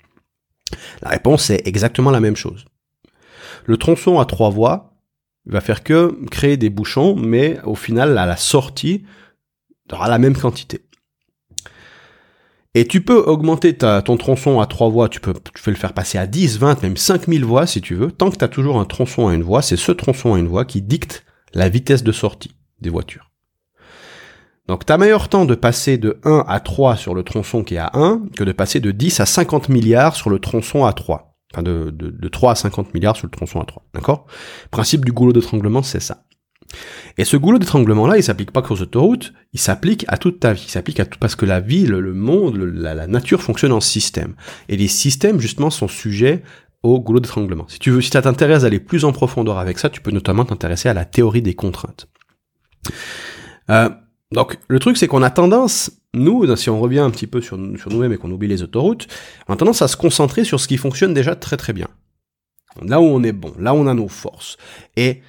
La 1.02 1.10
réponse 1.10 1.50
est 1.50 1.68
exactement 1.68 2.12
la 2.12 2.22
même 2.22 2.38
chose. 2.38 2.66
Le 3.66 3.78
tronçon 3.78 4.20
à 4.20 4.26
trois 4.26 4.50
voies 4.50 4.96
va 5.46 5.62
faire 5.62 5.84
que 5.84 6.16
créer 6.30 6.58
des 6.58 6.70
bouchons, 6.70 7.16
mais 7.16 7.60
au 7.64 7.76
final, 7.76 8.18
à 8.18 8.26
la 8.26 8.38
sortie, 8.38 9.04
il 9.88 9.96
aura 9.96 10.08
la 10.08 10.20
même 10.20 10.38
quantité. 10.38 10.86
Et 12.74 12.88
tu 12.88 13.02
peux 13.02 13.18
augmenter 13.18 13.76
ta, 13.76 14.02
ton 14.02 14.16
tronçon 14.16 14.62
à 14.62 14.66
trois 14.66 14.90
voies, 14.90 15.10
tu 15.10 15.20
peux, 15.20 15.34
tu 15.34 15.62
peux 15.62 15.72
le 15.72 15.78
faire 15.78 15.94
passer 15.94 16.18
à 16.18 16.26
10, 16.26 16.58
20, 16.58 16.84
même 16.84 16.96
5000 16.96 17.44
voies 17.44 17.68
si 17.68 17.82
tu 17.82 17.96
veux. 17.96 18.12
Tant 18.12 18.32
que 18.32 18.38
tu 18.38 18.46
as 18.46 18.48
toujours 18.48 18.80
un 18.80 18.86
tronçon 18.86 19.28
à 19.28 19.34
une 19.34 19.44
voie, 19.44 19.62
c'est 19.62 19.76
ce 19.76 19.92
tronçon 19.92 20.36
à 20.36 20.40
une 20.40 20.48
voie 20.48 20.64
qui 20.64 20.82
dicte 20.82 21.26
la 21.54 21.68
vitesse 21.68 22.04
de 22.04 22.14
sortie 22.14 22.56
des 22.80 22.90
voitures. 22.90 23.30
Donc 24.68 24.86
tu 24.86 24.94
as 24.94 24.98
meilleur 24.98 25.28
temps 25.28 25.44
de 25.44 25.56
passer 25.56 25.98
de 25.98 26.20
1 26.24 26.46
à 26.48 26.62
3 26.62 26.96
sur 26.96 27.14
le 27.14 27.24
tronçon 27.24 27.66
qui 27.66 27.76
est 27.76 27.80
à 27.80 27.92
1 27.94 28.28
que 28.38 28.46
de 28.46 28.54
passer 28.54 28.80
de 28.80 28.92
10 28.92 29.20
à 29.20 29.26
50 29.26 29.68
milliards 29.68 30.16
sur 30.16 30.30
le 30.30 30.40
tronçon 30.40 30.86
à 30.86 30.94
3. 30.94 31.36
Enfin 31.54 31.64
de, 31.64 31.90
de, 31.90 32.10
de 32.10 32.28
3 32.30 32.54
à 32.54 32.56
50 32.56 32.94
milliards 32.94 33.18
sur 33.18 33.28
le 33.28 33.32
tronçon 33.32 33.60
à 33.60 33.66
3. 33.66 33.84
D'accord? 33.94 34.28
Principe 34.70 35.04
du 35.04 35.12
goulot 35.12 35.34
d'étranglement, 35.34 35.84
c'est 35.84 36.00
ça. 36.00 36.24
Et 37.18 37.26
ce 37.26 37.38
goulot 37.38 37.60
d'étranglement-là, 37.60 38.18
il 38.18 38.24
s'applique 38.24 38.52
pas 38.52 38.62
qu'aux 38.62 38.82
autoroutes, 38.82 39.34
il 39.54 39.60
s'applique 39.60 40.06
à 40.08 40.18
toute 40.18 40.40
ta 40.40 40.54
vie, 40.54 40.64
il 40.66 40.72
s'applique 40.72 41.00
à 41.00 41.06
tout, 41.06 41.20
parce 41.20 41.36
que 41.36 41.46
la 41.46 41.60
vie, 41.60 41.86
le, 41.86 42.14
monde, 42.14 42.58
la, 42.58 43.08
nature 43.08 43.42
fonctionne 43.42 43.72
en 43.72 43.82
système. 43.82 44.36
Et 44.70 44.78
les 44.78 44.88
systèmes, 44.88 45.40
justement, 45.40 45.70
sont 45.70 45.88
sujets 45.88 46.44
au 46.84 47.00
goulot 47.00 47.20
d'étranglement. 47.20 47.66
Si 47.68 47.80
tu 47.80 47.92
veux, 47.92 48.02
si 48.02 48.10
ça 48.10 48.22
t'intéresse 48.22 48.64
d'aller 48.64 48.80
plus 48.80 49.06
en 49.06 49.12
profondeur 49.12 49.60
avec 49.60 49.78
ça, 49.78 49.90
tu 49.90 50.02
peux 50.02 50.12
notamment 50.12 50.46
t'intéresser 50.46 50.90
à 50.90 50.94
la 50.94 51.06
théorie 51.06 51.42
des 51.42 51.54
contraintes. 51.54 52.08
Euh, 53.70 53.90
donc, 54.32 54.58
le 54.68 54.80
truc, 54.80 54.98
c'est 54.98 55.08
qu'on 55.08 55.22
a 55.22 55.30
tendance, 55.30 55.92
nous, 56.14 56.56
si 56.56 56.70
on 56.70 56.80
revient 56.80 57.00
un 57.00 57.12
petit 57.12 57.28
peu 57.28 57.42
sur, 57.42 57.60
sur 57.78 57.92
nous-mêmes 57.92 58.14
et 58.14 58.18
qu'on 58.18 58.32
oublie 58.32 58.48
les 58.48 58.64
autoroutes, 58.64 59.08
on 59.48 59.54
a 59.54 59.58
tendance 59.58 59.82
à 59.82 59.88
se 59.88 59.98
concentrer 59.98 60.44
sur 60.44 60.60
ce 60.60 60.68
qui 60.68 60.78
fonctionne 60.78 61.14
déjà 61.14 61.36
très 61.36 61.58
très 61.58 61.74
bien. 61.74 61.88
Là 62.82 63.02
où 63.02 63.04
on 63.04 63.22
est 63.24 63.34
bon, 63.34 63.54
là 63.60 63.74
où 63.74 63.78
on 63.78 63.88
a 63.88 63.94
nos 63.94 64.08
forces. 64.08 64.58
Et 64.96 65.22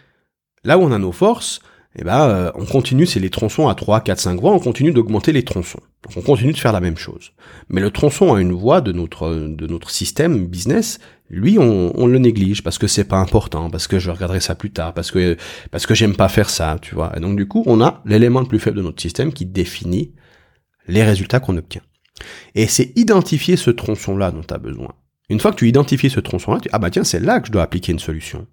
Là 0.65 0.79
où 0.79 0.83
on 0.83 0.93
a 0.93 0.99
nos 0.99 1.13
forces, 1.13 1.61
eh 1.97 2.05
ben, 2.05 2.29
euh, 2.29 2.51
on 2.55 2.65
continue, 2.65 3.05
c'est 3.05 3.21
les 3.21 3.29
tronçons 3.29 3.69
à 3.69 3.75
3, 3.75 4.01
4, 4.01 4.19
5 4.19 4.41
voies, 4.41 4.53
on 4.53 4.59
continue 4.59 4.93
d'augmenter 4.93 5.33
les 5.33 5.45
tronçons. 5.45 5.81
Donc 6.05 6.17
on 6.17 6.23
continue 6.23 6.53
de 6.53 6.59
faire 6.59 6.73
la 6.73 6.81
même 6.81 6.97
chose. 6.97 7.33
Mais 7.69 7.81
le 7.81 7.91
tronçon 7.91 8.33
à 8.33 8.41
une 8.41 8.53
voie 8.53 8.81
de 8.81 8.93
notre, 8.93 9.29
de 9.29 9.67
notre 9.67 9.91
système 9.91 10.47
business, 10.47 11.01
lui, 11.29 11.59
on, 11.59 12.07
le 12.07 12.19
néglige 12.19 12.63
parce 12.63 12.79
que 12.79 12.87
c'est 12.87 13.05
pas 13.05 13.19
important, 13.19 13.71
parce 13.71 13.87
que 13.87 13.99
je 13.99 14.11
regarderai 14.11 14.41
ça 14.41 14.55
plus 14.55 14.71
tard, 14.71 14.95
parce 14.95 15.11
que, 15.11 15.37
parce 15.71 15.87
que 15.87 15.95
j'aime 15.95 16.17
pas 16.17 16.29
faire 16.29 16.49
ça, 16.49 16.79
tu 16.81 16.95
vois. 16.95 17.13
Et 17.17 17.21
donc 17.21 17.37
du 17.37 17.47
coup, 17.47 17.63
on 17.67 17.81
a 17.83 18.03
l'élément 18.07 18.41
le 18.41 18.47
plus 18.47 18.59
faible 18.59 18.79
de 18.79 18.83
notre 18.83 19.01
système 19.01 19.33
qui 19.33 19.47
définit 19.47 20.15
les 20.89 21.05
résultats 21.05 21.41
qu'on 21.41 21.57
obtient. 21.57 21.83
Et 22.55 22.67
c'est 22.67 22.93
identifier 22.97 23.57
ce 23.57 23.71
tronçon-là 23.71 24.31
dont 24.31 24.43
tu 24.43 24.55
as 24.55 24.59
besoin. 24.59 24.95
Une 25.29 25.41
fois 25.41 25.53
que 25.53 25.57
tu 25.57 25.69
identifies 25.69 26.11
ce 26.11 26.21
tronçon-là, 26.21 26.61
tu 26.61 26.69
ah 26.73 26.79
bah 26.79 26.91
tiens, 26.91 27.05
c'est 27.05 27.21
là 27.21 27.41
que 27.41 27.47
je 27.47 27.53
dois 27.53 27.63
appliquer 27.63 27.93
une 27.93 27.99
solution. 27.99 28.47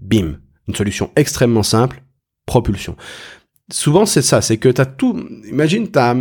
Bim, 0.00 0.38
une 0.68 0.74
solution 0.74 1.10
extrêmement 1.16 1.62
simple, 1.62 2.02
propulsion. 2.46 2.96
Souvent, 3.70 4.04
c'est 4.04 4.22
ça, 4.22 4.42
c'est 4.42 4.58
que 4.58 4.68
tu 4.68 4.80
as 4.80 4.86
tout... 4.86 5.18
Imagine, 5.48 5.90
tu 5.90 5.98
as, 5.98 6.14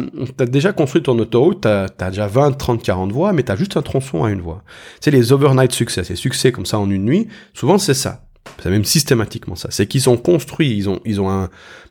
déjà 0.45 0.71
construit 0.71 1.03
ton 1.03 1.17
autoroute, 1.19 1.61
tu 1.61 1.67
as, 1.67 2.09
déjà 2.09 2.27
20, 2.27 2.51
30, 2.51 2.81
40 2.81 3.11
voies, 3.11 3.33
mais 3.33 3.43
tu 3.43 3.51
as 3.51 3.55
juste 3.55 3.75
un 3.75 3.81
tronçon 3.81 4.23
à 4.23 4.31
une 4.31 4.41
voie. 4.41 4.63
C'est 5.01 5.11
les 5.11 5.33
overnight 5.33 5.73
success, 5.73 6.09
les 6.09 6.15
succès 6.15 6.51
comme 6.51 6.65
ça 6.65 6.79
en 6.79 6.89
une 6.89 7.03
nuit. 7.03 7.27
Souvent, 7.53 7.77
c'est 7.77 7.93
ça. 7.93 8.23
C'est 8.61 8.69
même 8.69 8.85
systématiquement 8.85 9.55
ça. 9.55 9.69
C'est 9.71 9.87
qu'ils 9.87 10.09
ont 10.09 10.17
construit, 10.17 10.75
ils 10.75 10.89
ont, 10.89 10.99
ils 11.05 11.19
ont 11.19 11.29
un, 11.29 11.49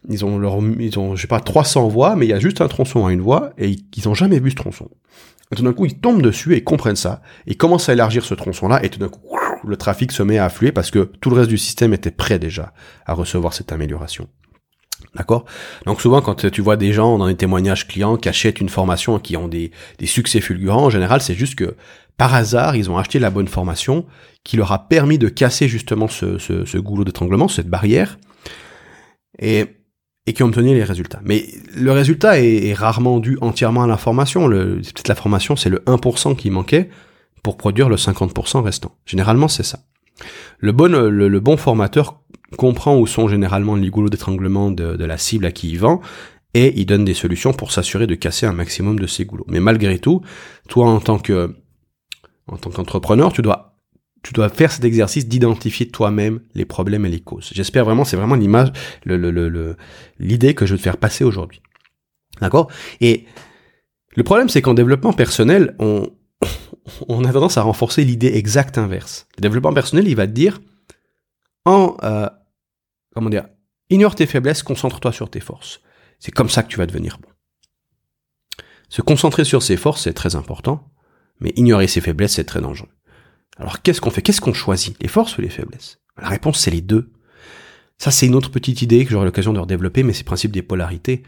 ils 0.09 0.25
ont 0.25 0.39
leur, 0.39 0.59
ils 0.79 0.99
ont, 0.99 1.17
je 1.17 1.23
sais 1.23 1.29
pas, 1.29 1.41
300 1.41 1.89
voies, 1.89 2.17
mais 2.17 2.27
il 2.27 2.31
y 2.31 2.35
a 2.35 2.39
juste 2.39 2.61
un 2.61 2.69
tronçon 2.69 3.07
à 3.07 3.13
une 3.13 3.21
voie, 3.21 3.51
et 3.59 3.77
ils, 3.97 4.09
ont 4.09 4.15
jamais 4.15 4.39
vu 4.39 4.51
ce 4.51 4.57
tronçon. 4.57 4.89
Et 5.53 5.57
tout 5.57 5.63
d'un 5.63 5.73
coup, 5.73 5.87
ils 5.87 5.99
tombent 5.99 6.23
dessus 6.23 6.55
et 6.55 6.59
ils 6.59 6.65
comprennent 6.65 6.97
ça, 6.97 7.23
et 7.47 7.53
ils 7.53 7.57
commencent 7.57 7.89
à 7.89 7.93
élargir 7.93 8.25
ce 8.25 8.35
tronçon-là, 8.35 8.85
et 8.85 8.89
tout 8.89 8.99
d'un 8.99 9.09
coup, 9.09 9.21
le 9.65 9.77
trafic 9.77 10.13
se 10.13 10.23
met 10.23 10.39
à 10.39 10.47
affluer 10.47 10.73
parce 10.73 10.91
que 10.91 11.11
tout 11.21 11.31
le 11.31 11.37
reste 11.37 11.51
du 11.51 11.59
système 11.59 11.93
était 11.93 12.11
prêt 12.11 12.39
déjà 12.39 12.73
à 13.07 13.15
recevoir 13.15 13.53
cette 13.53 13.73
amélioration. 13.73 14.29
D'accord? 15.15 15.45
Donc 15.87 16.01
souvent 16.01 16.21
quand 16.21 16.51
tu 16.51 16.61
vois 16.61 16.77
des 16.77 16.93
gens 16.93 17.19
dans 17.19 17.27
des 17.27 17.37
témoignages 17.37 17.89
clients 17.89 18.17
qui 18.17 18.29
achètent 18.29 18.61
une 18.61 18.69
formation 18.69 19.19
qui 19.19 19.37
ont 19.37 19.49
des, 19.49 19.73
succès 20.05 20.41
fulgurants, 20.41 20.85
en 20.85 20.91
général 20.91 21.21
c'est 21.21 21.35
juste 21.35 21.57
que 21.57 21.75
par 22.17 22.35
hasard 22.35 22.77
ils 22.77 22.91
ont 22.91 22.99
acheté 22.99 23.19
la 23.19 23.31
bonne 23.31 23.49
formation 23.49 24.07
qui 24.45 24.57
leur 24.57 24.73
a 24.73 24.89
permis 24.89 25.19
de 25.19 25.29
casser 25.29 25.69
justement 25.69 26.07
ce, 26.07 26.39
ce, 26.39 26.79
goulot 26.79 27.05
d'étranglement, 27.05 27.49
cette 27.49 27.69
barrière, 27.69 28.19
et, 29.39 29.65
et 30.27 30.33
qui 30.33 30.43
ont 30.43 30.47
obtenu 30.47 30.75
les 30.75 30.85
résultats. 30.85 31.21
Mais 31.25 31.47
le 31.75 31.93
résultat 31.93 32.41
est, 32.41 32.73
rarement 32.73 33.19
dû 33.21 33.37
entièrement 33.41 33.83
à 33.83 33.87
l'information. 33.87 34.49
Peut-être 34.49 35.09
la 35.09 35.15
formation 35.15 35.57
c'est 35.57 35.71
le 35.71 35.79
1% 35.87 36.37
qui 36.37 36.51
manquait, 36.51 36.89
pour 37.43 37.57
produire 37.57 37.89
le 37.89 37.97
50% 37.97 38.63
restant. 38.63 38.97
Généralement, 39.07 39.49
c'est 39.49 39.63
ça. 39.63 39.81
Le 40.59 40.73
bon, 40.73 40.93
le, 40.93 41.41
bon 41.41 41.57
formateur 41.57 42.21
comprend 42.57 42.99
où 42.99 43.07
sont 43.07 43.29
généralement 43.29 43.77
les 43.77 43.89
goulots 43.91 44.11
d'étranglement 44.11 44.71
de, 44.71 45.05
la 45.05 45.19
cible 45.19 45.47
à 45.47 45.53
qui 45.53 45.71
il 45.71 45.79
vend, 45.79 46.01
et 46.53 46.79
il 46.81 46.85
donne 46.85 47.05
des 47.05 47.15
solutions 47.15 47.53
pour 47.53 47.73
s'assurer 47.73 48.07
de 48.07 48.15
casser 48.15 48.45
un 48.45 48.53
maximum 48.53 48.99
de 48.99 49.07
ces 49.07 49.25
goulots. 49.25 49.47
Mais 49.49 49.61
malgré 49.61 49.99
tout, 49.99 50.21
toi 50.69 50.87
en 50.87 51.01
tant 51.01 51.19
que 51.19 51.55
en 52.49 52.57
tant 52.57 52.71
qu'entrepreneur, 52.71 53.33
tu 53.33 53.43
dois 53.43 53.77
tu 54.23 54.35
dois 54.35 54.49
faire 54.49 54.71
cet 54.71 54.85
exercice 54.85 55.29
d'identifier 55.29 55.89
toi-même 55.89 56.41
les 56.55 56.67
problèmes 56.67 57.07
et 57.07 57.09
les 57.09 57.21
causes. 57.21 57.51
J'espère 57.55 57.85
vraiment, 57.87 58.05
c'est 58.05 58.17
vraiment 58.17 58.35
l'image, 58.35 58.71
le, 59.05 59.17
le, 59.17 59.31
le, 59.31 59.77
l'idée 60.19 60.55
que 60.55 60.67
je 60.67 60.73
veux 60.73 60.79
te 60.79 60.83
faire 60.83 60.99
passer 60.99 61.25
aujourd'hui. 61.25 61.63
D'accord? 62.41 62.71
Et 63.01 63.25
le 64.17 64.23
problème, 64.23 64.51
c'est 64.51 64.61
qu'en 64.61 64.75
développement 64.75 65.15
personnel, 65.15 65.75
on, 65.79 66.11
on 67.09 67.25
a 67.25 67.33
tendance 67.33 67.57
à 67.57 67.63
renforcer 67.63 68.05
l'idée 68.05 68.35
exacte 68.35 68.79
inverse. 68.79 69.27
Le 69.37 69.43
développement 69.43 69.73
personnel, 69.73 70.09
il 70.09 70.17
va 70.17 70.27
te 70.27 70.33
dire, 70.33 70.61
en, 71.65 71.97
euh, 72.03 72.29
comment 73.15 73.31
dire, 73.31 73.47
ignore 73.89 74.15
tes 74.15 74.27
faiblesses, 74.27 74.63
concentre-toi 74.63 75.13
sur 75.13 75.31
tes 75.31 75.41
forces. 75.41 75.81
C'est 76.19 76.33
comme 76.33 76.49
ça 76.51 76.63
que 76.63 76.69
tu 76.69 76.79
vas 76.79 76.87
devenir 76.87 77.19
bon. 77.19 77.29
Se 78.89 79.03
concentrer 79.03 79.45
sur 79.45 79.63
ses 79.63 79.77
forces, 79.77 80.03
c'est 80.03 80.13
très 80.13 80.37
important, 80.37 80.89
mais 81.41 81.53
ignorer 81.57 81.87
ses 81.87 82.01
faiblesses, 82.01 82.35
c'est 82.35 82.45
très 82.45 82.61
dangereux. 82.61 82.89
Alors 83.57 83.83
qu'est-ce 83.83 84.01
qu'on 84.01 84.11
fait? 84.11 84.23
Qu'est-ce 84.23 84.41
qu'on 84.41 84.55
choisit? 84.55 85.01
Les 85.01 85.09
forces 85.09 85.37
ou 85.39 85.43
les 85.43 85.51
faiblesses? 85.51 85.99
La 86.21 86.29
réponse, 86.29 86.59
c'est 86.59 86.71
les 86.71 86.81
deux. 86.81 87.13
Ça, 87.99 88.11
c'est 88.11 88.27
une 88.27 88.35
autre 88.35 88.51
petite 88.51 88.83
idée 88.83 89.05
que 89.05 89.11
j'aurai 89.11 89.27
l'occasion 89.27 89.53
de 89.53 89.59
redévelopper, 89.59 90.03
mais 90.03 90.13
c'est 90.13 90.23
le 90.23 90.27
principe 90.27 90.53
des 90.53 90.63
polarités. 90.63 91.23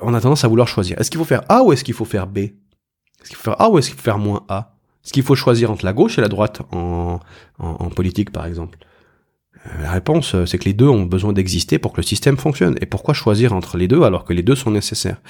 On 0.00 0.14
a 0.14 0.20
tendance 0.20 0.44
à 0.44 0.48
vouloir 0.48 0.68
choisir. 0.68 1.00
Est-ce 1.00 1.10
qu'il 1.10 1.18
faut 1.18 1.24
faire 1.24 1.42
A 1.48 1.62
ou 1.62 1.72
est-ce 1.72 1.82
qu'il 1.82 1.94
faut 1.94 2.04
faire 2.04 2.26
B? 2.26 2.38
Est-ce 3.20 3.28
qu'il 3.28 3.36
faut 3.36 3.44
faire 3.44 3.60
A 3.60 3.70
ou 3.70 3.78
est-ce 3.78 3.88
qu'il 3.88 3.96
faut 3.96 4.04
faire 4.04 4.18
moins 4.18 4.44
A? 4.48 4.74
Est-ce 5.04 5.12
qu'il 5.12 5.22
faut 5.22 5.34
choisir 5.34 5.70
entre 5.70 5.84
la 5.84 5.92
gauche 5.92 6.18
et 6.18 6.20
la 6.20 6.28
droite 6.28 6.62
en, 6.72 7.20
en, 7.58 7.88
politique, 7.90 8.30
par 8.30 8.46
exemple? 8.46 8.78
Euh, 9.66 9.82
La 9.82 9.90
réponse, 9.90 10.34
euh, 10.34 10.46
c'est 10.46 10.58
que 10.58 10.64
les 10.64 10.74
deux 10.74 10.88
ont 10.88 11.04
besoin 11.04 11.32
d'exister 11.32 11.78
pour 11.78 11.92
que 11.92 11.98
le 11.98 12.02
système 12.02 12.36
fonctionne. 12.36 12.76
Et 12.80 12.86
pourquoi 12.86 13.14
choisir 13.14 13.52
entre 13.52 13.76
les 13.76 13.88
deux 13.88 14.02
alors 14.02 14.24
que 14.24 14.32
les 14.32 14.42
deux 14.42 14.56
sont 14.56 14.70
nécessaires? 14.70 15.20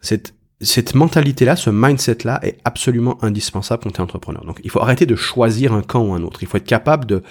Cette 0.00 0.34
cette 0.62 0.94
mentalité-là, 0.94 1.56
ce 1.56 1.70
mindset-là 1.70 2.38
est 2.42 2.58
absolument 2.64 3.22
indispensable 3.24 3.82
quand 3.82 3.90
tu 3.92 3.96
es 3.96 4.00
entrepreneur. 4.00 4.44
Donc 4.44 4.60
il 4.62 4.70
faut 4.70 4.80
arrêter 4.80 5.06
de 5.06 5.16
choisir 5.16 5.72
un 5.72 5.80
camp 5.82 6.02
ou 6.04 6.12
un 6.12 6.22
autre. 6.22 6.42
Il 6.42 6.48
faut 6.48 6.58
être 6.58 6.66
capable 6.66 7.06
de 7.06 7.22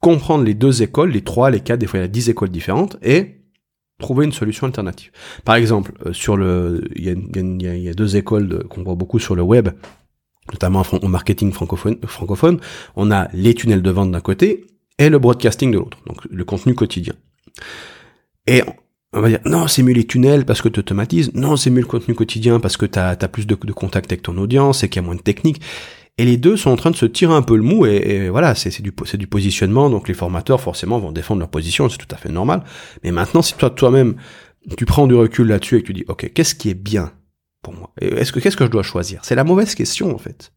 comprendre 0.00 0.44
les 0.44 0.54
deux 0.54 0.82
écoles, 0.82 1.10
les 1.10 1.22
trois, 1.22 1.50
les 1.50 1.60
quatre, 1.60 1.80
des 1.80 1.86
fois 1.86 1.98
il 1.98 2.02
y 2.02 2.04
a 2.04 2.08
dix 2.08 2.28
écoles 2.28 2.50
différentes, 2.50 2.98
et 3.02 3.37
trouver 3.98 4.24
une 4.24 4.32
solution 4.32 4.66
alternative. 4.66 5.10
Par 5.44 5.56
exemple, 5.56 5.92
euh, 6.06 6.12
sur 6.12 6.36
le, 6.36 6.88
il 6.94 7.04
y 7.04 7.10
a, 7.10 7.74
y 7.74 7.88
a, 7.88 7.94
deux 7.94 8.16
écoles 8.16 8.64
qu'on 8.68 8.82
voit 8.82 8.94
beaucoup 8.94 9.18
sur 9.18 9.34
le 9.34 9.42
web, 9.42 9.68
notamment 10.52 10.82
au 11.02 11.08
marketing 11.08 11.52
francophone, 11.52 11.98
francophone, 12.06 12.60
on 12.96 13.10
a 13.10 13.28
les 13.32 13.54
tunnels 13.54 13.82
de 13.82 13.90
vente 13.90 14.12
d'un 14.12 14.20
côté 14.20 14.66
et 14.98 15.10
le 15.10 15.18
broadcasting 15.18 15.70
de 15.72 15.78
l'autre, 15.78 15.98
donc 16.06 16.24
le 16.30 16.44
contenu 16.44 16.74
quotidien. 16.74 17.14
Et 18.46 18.62
on 19.12 19.20
va 19.20 19.28
dire 19.28 19.40
non 19.44 19.66
c'est 19.68 19.82
mieux 19.82 19.94
les 19.94 20.06
tunnels 20.06 20.44
parce 20.44 20.62
que 20.62 20.68
tu 20.68 20.80
automatises, 20.80 21.32
non 21.34 21.56
c'est 21.56 21.70
mieux 21.70 21.80
le 21.80 21.86
contenu 21.86 22.14
quotidien 22.14 22.60
parce 22.60 22.76
que 22.76 22.86
tu 22.86 22.98
as, 22.98 23.16
plus 23.16 23.46
de, 23.46 23.54
de, 23.54 23.72
contact 23.72 24.12
avec 24.12 24.22
ton 24.22 24.36
audience 24.38 24.82
et 24.82 24.88
qu'il 24.88 25.02
y 25.02 25.04
a 25.04 25.06
moins 25.06 25.16
de 25.16 25.22
technique. 25.22 25.60
Et 26.18 26.24
les 26.24 26.36
deux 26.36 26.56
sont 26.56 26.70
en 26.70 26.76
train 26.76 26.90
de 26.90 26.96
se 26.96 27.06
tirer 27.06 27.32
un 27.32 27.42
peu 27.42 27.56
le 27.56 27.62
mou 27.62 27.86
et, 27.86 28.28
voilà, 28.28 28.54
c'est 28.54 28.82
du, 28.82 28.92
du 28.92 29.26
positionnement, 29.26 29.88
donc 29.88 30.08
les 30.08 30.14
formateurs 30.14 30.60
forcément 30.60 30.98
vont 30.98 31.12
défendre 31.12 31.38
leur 31.38 31.48
position, 31.48 31.88
c'est 31.88 31.98
tout 31.98 32.12
à 32.12 32.16
fait 32.16 32.28
normal. 32.28 32.64
Mais 33.04 33.12
maintenant, 33.12 33.40
si 33.40 33.54
toi 33.54 33.70
toi-même 33.70 34.16
tu 34.76 34.84
prends 34.84 35.06
du 35.06 35.14
recul 35.14 35.46
là-dessus 35.46 35.76
et 35.76 35.82
que 35.82 35.86
tu 35.86 35.94
dis 35.94 36.04
ok, 36.08 36.32
qu'est-ce 36.34 36.54
qui 36.54 36.68
est 36.68 36.74
bien 36.74 37.12
pour 37.62 37.72
moi? 37.72 37.92
Est-ce 38.00 38.32
que 38.32 38.40
qu'est-ce 38.40 38.56
que 38.56 38.66
je 38.66 38.70
dois 38.70 38.82
choisir? 38.82 39.20
C'est 39.22 39.36
la 39.36 39.44
mauvaise 39.44 39.74
question 39.74 40.14
en 40.14 40.18
fait. 40.18 40.52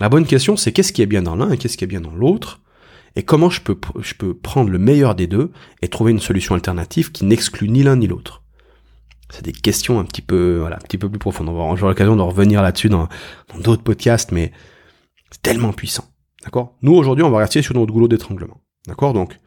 La 0.00 0.08
bonne 0.08 0.26
question 0.26 0.56
c'est 0.56 0.72
qu'est-ce 0.72 0.92
qui 0.92 1.02
est 1.02 1.06
bien 1.06 1.22
dans 1.22 1.36
l'un 1.36 1.50
et 1.52 1.56
qu'est-ce 1.56 1.76
qui 1.76 1.84
est 1.84 1.86
bien 1.86 2.00
dans 2.00 2.14
l'autre? 2.14 2.60
Et 3.14 3.22
comment 3.22 3.48
je 3.48 3.62
peux, 3.62 3.78
je 4.00 4.12
peux 4.14 4.34
prendre 4.34 4.70
le 4.70 4.78
meilleur 4.78 5.14
des 5.14 5.26
deux 5.26 5.50
et 5.80 5.88
trouver 5.88 6.10
une 6.10 6.20
solution 6.20 6.54
alternative 6.54 7.12
qui 7.12 7.24
n'exclut 7.24 7.68
ni 7.68 7.82
l'un 7.82 7.96
ni 7.96 8.08
l'autre? 8.08 8.42
C'est 9.30 9.44
des 9.44 9.52
questions 9.52 9.98
un 9.98 10.04
petit 10.04 10.20
peu, 10.20 10.58
voilà, 10.60 10.76
un 10.76 10.80
petit 10.80 10.98
peu 10.98 11.08
plus 11.08 11.18
profondes. 11.18 11.48
On 11.48 11.54
va 11.54 11.62
avoir 11.62 11.88
l'occasion 11.88 12.14
de 12.14 12.22
revenir 12.22 12.60
là-dessus 12.60 12.90
dans 12.90 13.08
d'autres 13.58 13.82
podcasts, 13.82 14.32
mais 14.32 14.52
tellement 15.42 15.72
puissant. 15.72 16.04
D'accord? 16.44 16.76
Nous, 16.82 16.94
aujourd'hui, 16.94 17.24
on 17.24 17.30
va 17.30 17.38
rester 17.38 17.62
sur 17.62 17.74
notre 17.74 17.92
goulot 17.92 18.08
d'étranglement. 18.08 18.60
D'accord? 18.86 19.12
Donc, 19.12 19.38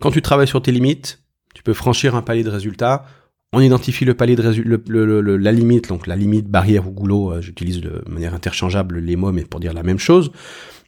quand 0.00 0.10
tu 0.10 0.22
travailles 0.22 0.48
sur 0.48 0.62
tes 0.62 0.72
limites, 0.72 1.22
tu 1.54 1.62
peux 1.62 1.74
franchir 1.74 2.14
un 2.14 2.22
palier 2.22 2.44
de 2.44 2.50
résultats. 2.50 3.04
On 3.52 3.60
identifie 3.60 4.04
le 4.04 4.14
palier 4.14 4.36
de 4.36 4.42
résultats, 4.42 4.80
la 4.88 5.52
limite, 5.52 5.88
donc 5.88 6.06
la 6.06 6.16
limite 6.16 6.48
barrière 6.48 6.86
ou 6.86 6.90
goulot, 6.90 7.32
euh, 7.32 7.40
j'utilise 7.40 7.80
de 7.80 8.02
manière 8.06 8.34
interchangeable 8.34 8.98
les 8.98 9.16
mots, 9.16 9.32
mais 9.32 9.44
pour 9.44 9.60
dire 9.60 9.72
la 9.72 9.82
même 9.82 9.98
chose 9.98 10.30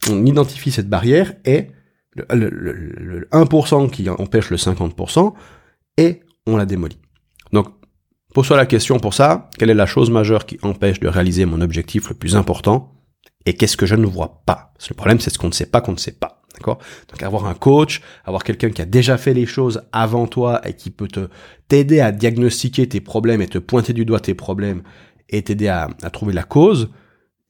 on 0.08 0.24
identifie 0.24 0.70
cette 0.70 0.88
barrière 0.88 1.34
et 1.44 1.68
le, 2.14 3.28
1% 3.32 3.90
qui 3.90 4.08
empêche 4.08 4.50
le 4.50 4.56
50% 4.56 5.32
et 5.98 6.20
on 6.46 6.56
la 6.56 6.66
démolit. 6.66 6.98
Donc, 7.52 7.68
pose-toi 8.34 8.56
la 8.56 8.66
question 8.66 8.98
pour 8.98 9.14
ça, 9.14 9.50
quelle 9.58 9.70
est 9.70 9.74
la 9.74 9.86
chose 9.86 10.10
majeure 10.10 10.46
qui 10.46 10.58
empêche 10.62 11.00
de 11.00 11.08
réaliser 11.08 11.44
mon 11.44 11.60
objectif 11.60 12.08
le 12.08 12.14
plus 12.14 12.36
important? 12.36 12.94
Et 13.46 13.54
qu'est-ce 13.54 13.76
que 13.76 13.86
je 13.86 13.94
ne 13.94 14.06
vois 14.06 14.42
pas? 14.46 14.72
Parce 14.76 14.88
le 14.88 14.94
problème, 14.94 15.20
c'est 15.20 15.30
ce 15.30 15.38
qu'on 15.38 15.48
ne 15.48 15.52
sait 15.52 15.66
pas 15.66 15.80
qu'on 15.80 15.92
ne 15.92 15.98
sait 15.98 16.12
pas. 16.12 16.42
D'accord? 16.54 16.78
Donc 17.08 17.22
avoir 17.22 17.46
un 17.46 17.54
coach, 17.54 18.02
avoir 18.24 18.44
quelqu'un 18.44 18.70
qui 18.70 18.82
a 18.82 18.84
déjà 18.84 19.16
fait 19.16 19.34
les 19.34 19.46
choses 19.46 19.82
avant 19.92 20.26
toi 20.26 20.60
et 20.68 20.74
qui 20.74 20.90
peut 20.90 21.08
te 21.08 21.28
t'aider 21.68 22.00
à 22.00 22.12
diagnostiquer 22.12 22.88
tes 22.88 23.00
problèmes 23.00 23.40
et 23.40 23.46
te 23.46 23.58
pointer 23.58 23.92
du 23.92 24.04
doigt 24.04 24.20
tes 24.20 24.34
problèmes 24.34 24.82
et 25.28 25.42
t'aider 25.42 25.68
à, 25.68 25.88
à 26.02 26.10
trouver 26.10 26.32
la 26.32 26.42
cause, 26.42 26.90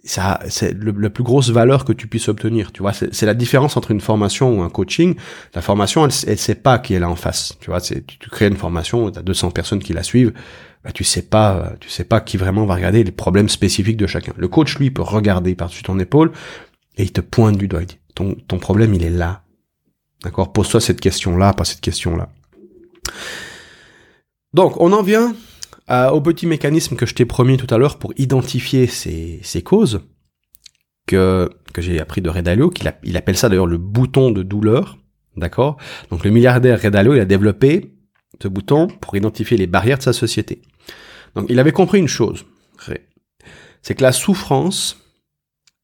ça 0.04 0.38
c'est 0.48 0.72
le, 0.72 0.92
la 0.92 1.10
plus 1.10 1.24
grosse 1.24 1.50
valeur 1.50 1.84
que 1.84 1.92
tu 1.92 2.06
puisses 2.06 2.28
obtenir 2.28 2.72
tu 2.72 2.82
vois? 2.82 2.92
C'est 2.92 3.26
la 3.26 3.34
différence 3.34 3.76
entre 3.76 3.90
une 3.90 4.00
formation 4.00 4.58
ou 4.58 4.62
un 4.62 4.70
coaching. 4.70 5.14
La 5.54 5.62
formation 5.62 6.04
elle, 6.04 6.12
elle 6.26 6.38
sait 6.38 6.54
pas 6.54 6.78
qui 6.78 6.94
est 6.94 6.98
là 6.98 7.08
en 7.08 7.16
face 7.16 7.54
tu 7.60 7.70
vois? 7.70 7.80
C'est 7.80 8.06
tu, 8.06 8.30
crées 8.30 8.48
une 8.48 8.56
formation 8.56 9.10
tu 9.10 9.18
as 9.18 9.22
200 9.22 9.50
personnes 9.50 9.80
qui 9.80 9.92
la 9.92 10.02
suivent 10.02 10.32
bah, 10.84 10.92
tu 10.92 11.04
sais 11.04 11.22
pas 11.22 11.74
tu 11.80 11.88
sais 11.88 12.04
pas 12.04 12.20
qui 12.20 12.36
vraiment 12.36 12.64
va 12.66 12.74
regarder 12.74 13.04
les 13.04 13.12
problèmes 13.12 13.48
spécifiques 13.48 13.96
de 13.96 14.06
chacun. 14.06 14.32
Le 14.36 14.48
coach 14.48 14.78
lui 14.78 14.90
peut 14.90 15.02
regarder 15.02 15.54
par-dessus 15.54 15.82
ton 15.82 15.98
épaule 15.98 16.32
et 16.96 17.02
il 17.02 17.12
te 17.12 17.20
pointe 17.20 17.56
du 17.56 17.68
doigt. 17.68 17.82
Il 17.82 17.86
dit 17.86 17.98
ton 18.14 18.34
ton 18.48 18.58
problème 18.58 18.94
il 18.94 19.04
est 19.04 19.10
là. 19.10 19.42
D'accord? 20.22 20.52
Pose-toi 20.52 20.80
cette 20.80 21.00
question 21.00 21.36
là 21.36 21.52
pas 21.52 21.64
cette 21.64 21.80
question 21.80 22.16
là 22.16 22.28
donc 24.52 24.80
on 24.80 24.92
en 24.92 25.02
vient 25.02 25.34
euh, 25.90 26.10
au 26.10 26.20
petit 26.20 26.46
mécanisme 26.46 26.96
que 26.96 27.06
je 27.06 27.14
t'ai 27.14 27.24
promis 27.24 27.56
tout 27.56 27.72
à 27.72 27.78
l'heure 27.78 27.98
pour 27.98 28.12
identifier 28.16 28.86
ces, 28.86 29.40
ces 29.42 29.62
causes, 29.62 30.00
que, 31.06 31.50
que 31.72 31.82
j'ai 31.82 32.00
appris 32.00 32.20
de 32.20 32.30
Redalio, 32.30 32.70
qu'il 32.70 32.92
il 33.02 33.16
appelle 33.16 33.36
ça 33.36 33.48
d'ailleurs 33.48 33.66
le 33.66 33.78
bouton 33.78 34.30
de 34.30 34.42
douleur, 34.42 34.98
d'accord? 35.36 35.76
Donc 36.10 36.24
le 36.24 36.30
milliardaire 36.30 36.80
Redalio, 36.80 37.14
il 37.14 37.20
a 37.20 37.24
développé 37.24 37.94
ce 38.40 38.48
bouton 38.48 38.86
pour 38.86 39.16
identifier 39.16 39.56
les 39.56 39.66
barrières 39.66 39.98
de 39.98 40.02
sa 40.04 40.12
société. 40.12 40.62
Donc 41.34 41.46
il 41.48 41.58
avait 41.58 41.72
compris 41.72 41.98
une 41.98 42.08
chose, 42.08 42.44
c'est 43.82 43.94
que 43.94 44.02
la 44.02 44.12
souffrance, 44.12 44.98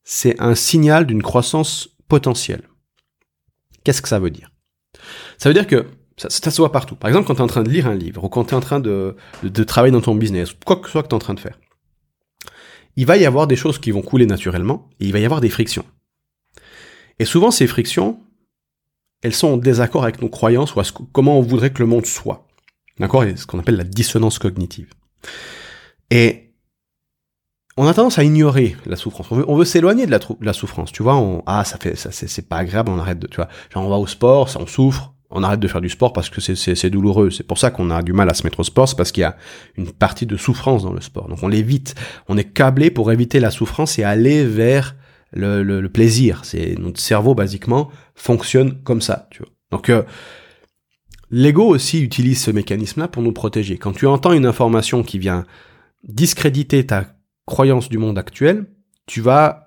c'est 0.04 0.40
un 0.40 0.54
signal 0.54 1.06
d'une 1.06 1.22
croissance 1.22 1.88
potentielle. 2.08 2.68
Qu'est-ce 3.84 4.02
que 4.02 4.08
ça 4.08 4.18
veut 4.18 4.30
dire? 4.30 4.50
Ça 5.38 5.48
veut 5.48 5.54
dire 5.54 5.66
que 5.66 5.86
ça, 6.16 6.50
se 6.50 6.56
voit 6.56 6.72
partout. 6.72 6.96
Par 6.96 7.08
exemple, 7.08 7.26
quand 7.26 7.34
tu 7.34 7.40
es 7.40 7.44
en 7.44 7.48
train 7.48 7.62
de 7.62 7.70
lire 7.70 7.86
un 7.86 7.94
livre 7.94 8.24
ou 8.24 8.28
quand 8.28 8.44
tu 8.44 8.50
es 8.50 8.56
en 8.56 8.60
train 8.60 8.80
de, 8.80 9.16
de, 9.42 9.64
travailler 9.64 9.92
dans 9.92 10.00
ton 10.00 10.14
business, 10.14 10.50
quoi 10.64 10.76
que 10.76 10.86
ce 10.86 10.92
soit 10.92 11.02
que 11.02 11.08
tu 11.08 11.12
es 11.12 11.16
en 11.16 11.20
train 11.20 11.34
de 11.34 11.40
faire, 11.40 11.58
il 12.96 13.04
va 13.06 13.16
y 13.16 13.26
avoir 13.26 13.46
des 13.46 13.56
choses 13.56 13.78
qui 13.78 13.90
vont 13.90 14.02
couler 14.02 14.26
naturellement 14.26 14.88
et 14.98 15.06
il 15.06 15.12
va 15.12 15.18
y 15.18 15.24
avoir 15.24 15.40
des 15.40 15.50
frictions. 15.50 15.84
Et 17.18 17.24
souvent, 17.24 17.50
ces 17.50 17.66
frictions, 17.66 18.20
elles 19.22 19.34
sont 19.34 19.48
en 19.48 19.56
désaccord 19.56 20.04
avec 20.04 20.22
nos 20.22 20.28
croyances 20.28 20.74
ou 20.74 20.80
à 20.80 20.84
comment 21.12 21.38
on 21.38 21.42
voudrait 21.42 21.72
que 21.72 21.80
le 21.80 21.86
monde 21.86 22.06
soit. 22.06 22.46
D'accord? 22.98 23.24
Ce 23.36 23.46
qu'on 23.46 23.58
appelle 23.58 23.76
la 23.76 23.84
dissonance 23.84 24.38
cognitive. 24.38 24.88
Et 26.10 26.46
on 27.76 27.86
a 27.86 27.94
tendance 27.94 28.18
à 28.18 28.24
ignorer 28.24 28.76
la 28.86 28.96
souffrance. 28.96 29.26
On 29.30 29.56
veut, 29.56 29.64
s'éloigner 29.64 30.06
de 30.06 30.18
la, 30.40 30.52
souffrance. 30.52 30.92
Tu 30.92 31.02
vois, 31.02 31.42
ah, 31.46 31.64
ça 31.64 31.76
fait, 31.78 31.94
ça, 31.96 32.10
c'est 32.10 32.48
pas 32.48 32.56
agréable, 32.56 32.90
on 32.90 32.98
arrête 32.98 33.18
de, 33.18 33.26
tu 33.26 33.36
vois. 33.36 33.48
Genre, 33.72 33.84
on 33.84 33.90
va 33.90 33.96
au 33.96 34.06
sport, 34.06 34.48
on 34.58 34.66
souffre, 34.66 35.12
on 35.30 35.42
arrête 35.42 35.60
de 35.60 35.68
faire 35.68 35.82
du 35.82 35.90
sport 35.90 36.12
parce 36.12 36.30
que 36.30 36.40
c'est 36.40 36.90
douloureux. 36.90 37.30
C'est 37.30 37.46
pour 37.46 37.58
ça 37.58 37.70
qu'on 37.70 37.90
a 37.90 38.02
du 38.02 38.14
mal 38.14 38.30
à 38.30 38.34
se 38.34 38.44
mettre 38.44 38.60
au 38.60 38.64
sport, 38.64 38.88
c'est 38.88 38.96
parce 38.96 39.12
qu'il 39.12 39.22
y 39.22 39.24
a 39.24 39.36
une 39.76 39.92
partie 39.92 40.24
de 40.24 40.36
souffrance 40.36 40.84
dans 40.84 40.92
le 40.92 41.02
sport. 41.02 41.28
Donc 41.28 41.42
on 41.42 41.48
l'évite. 41.48 41.94
On 42.28 42.38
est 42.38 42.44
câblé 42.44 42.90
pour 42.90 43.12
éviter 43.12 43.40
la 43.40 43.50
souffrance 43.50 43.98
et 43.98 44.04
aller 44.04 44.44
vers 44.44 44.96
le, 45.32 45.62
le, 45.62 45.88
plaisir. 45.90 46.40
C'est 46.44 46.78
notre 46.78 47.00
cerveau 47.00 47.34
basiquement 47.34 47.90
fonctionne 48.14 48.80
comme 48.84 49.02
ça. 49.02 49.28
Tu 49.30 49.40
vois. 49.40 49.48
Donc 49.70 49.90
euh, 49.90 50.02
l'ego 51.30 51.64
aussi 51.64 52.02
utilise 52.02 52.42
ce 52.42 52.50
mécanisme-là 52.50 53.08
pour 53.08 53.22
nous 53.22 53.32
protéger. 53.32 53.78
Quand 53.78 53.92
tu 53.92 54.06
entends 54.06 54.32
une 54.32 54.46
information 54.46 55.02
qui 55.02 55.18
vient 55.18 55.44
discréditer 56.04 56.86
ta 56.86 57.06
croyance 57.46 57.88
du 57.88 57.98
monde 57.98 58.18
actuel, 58.18 58.66
tu 59.06 59.20
vas 59.20 59.66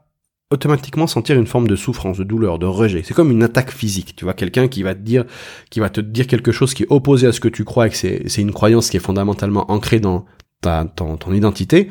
automatiquement 0.51 1.07
sentir 1.07 1.37
une 1.37 1.45
forme 1.45 1.67
de 1.67 1.75
souffrance, 1.75 2.17
de 2.17 2.23
douleur, 2.23 2.57
de 2.57 2.65
rejet. 2.65 3.03
C'est 3.03 3.13
comme 3.13 3.31
une 3.31 3.43
attaque 3.43 3.71
physique. 3.71 4.15
Tu 4.15 4.25
vois, 4.25 4.33
quelqu'un 4.33 4.67
qui 4.67 4.81
va 4.81 4.95
te 4.95 4.99
dire, 4.99 5.25
qui 5.69 5.79
va 5.79 5.89
te 5.89 6.01
dire 6.01 6.27
quelque 6.27 6.51
chose 6.51 6.73
qui 6.73 6.83
est 6.83 6.91
opposé 6.91 7.27
à 7.27 7.31
ce 7.31 7.39
que 7.39 7.47
tu 7.47 7.63
crois 7.63 7.87
et 7.87 7.89
que 7.89 7.95
c'est, 7.95 8.41
une 8.41 8.51
croyance 8.51 8.89
qui 8.89 8.97
est 8.97 9.01
fondamentalement 9.01 9.71
ancrée 9.71 9.99
dans 9.99 10.25
ta, 10.61 10.85
ton, 10.85 11.17
ton 11.17 11.33
identité. 11.33 11.89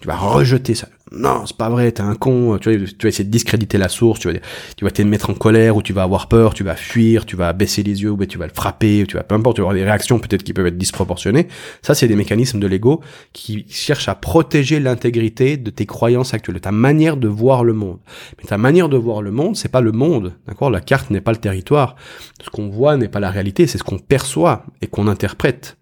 Tu 0.00 0.06
vas 0.06 0.16
rejeter 0.16 0.74
ça. 0.74 0.88
Non, 1.10 1.46
c'est 1.46 1.56
pas 1.56 1.70
vrai, 1.70 1.90
t'es 1.90 2.02
un 2.02 2.14
con. 2.14 2.58
Tu 2.58 2.76
vas, 2.76 3.08
essayer 3.08 3.24
de 3.24 3.30
discréditer 3.30 3.78
la 3.78 3.88
source. 3.88 4.20
Tu 4.20 4.30
vas, 4.30 4.38
tu 4.76 4.84
vas 4.84 4.90
te 4.90 5.02
mettre 5.02 5.30
en 5.30 5.34
colère 5.34 5.76
ou 5.76 5.82
tu 5.82 5.92
vas 5.92 6.04
avoir 6.04 6.28
peur. 6.28 6.54
Tu 6.54 6.62
vas 6.62 6.76
fuir. 6.76 7.26
Tu 7.26 7.34
vas 7.34 7.52
baisser 7.52 7.82
les 7.82 8.02
yeux 8.02 8.10
ou 8.10 8.26
tu 8.26 8.38
vas 8.38 8.46
le 8.46 8.52
frapper. 8.54 9.06
Tu 9.08 9.16
vas 9.16 9.24
peu 9.24 9.34
importe. 9.34 9.56
Tu 9.56 9.62
vas 9.62 9.68
avoir 9.68 9.74
des 9.74 9.84
réactions 9.84 10.20
peut-être 10.20 10.44
qui 10.44 10.52
peuvent 10.52 10.66
être 10.66 10.78
disproportionnées. 10.78 11.48
Ça, 11.82 11.94
c'est 11.94 12.06
des 12.06 12.14
mécanismes 12.14 12.60
de 12.60 12.66
l'ego 12.68 13.00
qui 13.32 13.66
cherchent 13.68 14.08
à 14.08 14.14
protéger 14.14 14.78
l'intégrité 14.78 15.56
de 15.56 15.70
tes 15.70 15.86
croyances 15.86 16.32
actuelles, 16.32 16.56
de 16.56 16.60
ta 16.60 16.72
manière 16.72 17.16
de 17.16 17.26
voir 17.26 17.64
le 17.64 17.72
monde. 17.72 17.98
Mais 18.38 18.44
ta 18.44 18.58
manière 18.58 18.88
de 18.88 18.96
voir 18.96 19.22
le 19.22 19.32
monde, 19.32 19.56
c'est 19.56 19.70
pas 19.70 19.80
le 19.80 19.92
monde, 19.92 20.34
d'accord? 20.46 20.70
La 20.70 20.80
carte 20.80 21.10
n'est 21.10 21.20
pas 21.20 21.32
le 21.32 21.38
territoire. 21.38 21.96
Ce 22.44 22.50
qu'on 22.50 22.68
voit 22.68 22.96
n'est 22.96 23.08
pas 23.08 23.20
la 23.20 23.30
réalité, 23.30 23.66
c'est 23.66 23.78
ce 23.78 23.84
qu'on 23.84 23.98
perçoit 23.98 24.64
et 24.80 24.86
qu'on 24.86 25.08
interprète. 25.08 25.76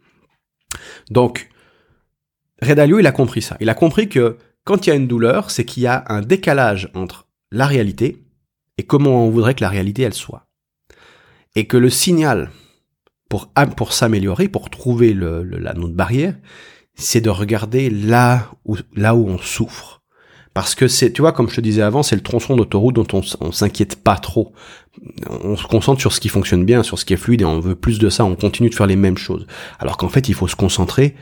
Donc, 1.11 1.49
Redalio, 2.63 2.99
il 2.99 3.07
a 3.07 3.13
compris 3.13 3.43
ça. 3.43 3.57
Il 3.61 3.69
a 3.69 3.75
compris 3.75 4.09
que 4.09 4.39
quand 4.65 4.87
il 4.87 4.91
y 4.91 4.93
a 4.93 4.97
une 4.97 5.07
douleur, 5.07 5.51
c'est 5.51 5.65
qu'il 5.65 5.83
y 5.83 5.87
a 5.87 6.05
un 6.09 6.23
décalage 6.23 6.91
entre 6.95 7.27
la 7.53 7.67
réalité 7.67 8.23
et 8.79 8.83
comment 8.83 9.25
on 9.25 9.31
voudrait 9.31 9.55
que 9.55 9.63
la 9.63 9.69
réalité 9.69 10.03
elle 10.03 10.15
soit. 10.15 10.47
Et 11.55 11.67
que 11.67 11.77
le 11.77 11.91
signal 11.91 12.51
pour, 13.29 13.49
pour 13.77 13.93
s'améliorer, 13.93 14.49
pour 14.49 14.71
trouver 14.71 15.15
la 15.15 15.73
notre 15.75 15.95
barrière, 15.95 16.35
c'est 16.95 17.21
de 17.21 17.31
regarder 17.31 17.91
là 17.91 18.51
où, 18.65 18.77
là 18.95 19.15
où 19.15 19.29
on 19.29 19.39
souffre. 19.39 20.03
Parce 20.55 20.75
que 20.75 20.89
c'est, 20.89 21.13
tu 21.13 21.21
vois, 21.21 21.33
comme 21.33 21.51
je 21.51 21.57
te 21.57 21.61
disais 21.61 21.83
avant, 21.83 22.03
c'est 22.03 22.17
le 22.17 22.23
tronçon 22.23 22.57
d'autoroute 22.57 22.95
dont 22.95 23.07
on, 23.13 23.21
on 23.41 23.53
s'inquiète 23.53 24.03
pas 24.03 24.17
trop. 24.17 24.55
On 25.29 25.55
se 25.55 25.67
concentre 25.67 26.01
sur 26.01 26.15
ce 26.15 26.21
qui 26.21 26.31
fonctionne 26.31 26.65
bien, 26.65 26.83
sur 26.83 26.99
ce 26.99 27.05
qui 27.05 27.13
est 27.13 27.19
fluide, 27.19 27.43
et 27.43 27.45
on 27.45 27.61
veut 27.61 27.75
plus 27.75 27.99
de 27.99 28.09
ça, 28.09 28.25
on 28.25 28.37
continue 28.37 28.71
de 28.71 28.75
faire 28.75 28.87
les 28.87 28.97
mêmes 28.97 29.19
choses. 29.19 29.47
Alors 29.79 29.99
qu'en 29.99 30.09
fait, 30.09 30.31
il 30.31 30.35
faut 30.35 30.49
se 30.49 30.57
concentrer 30.57 31.15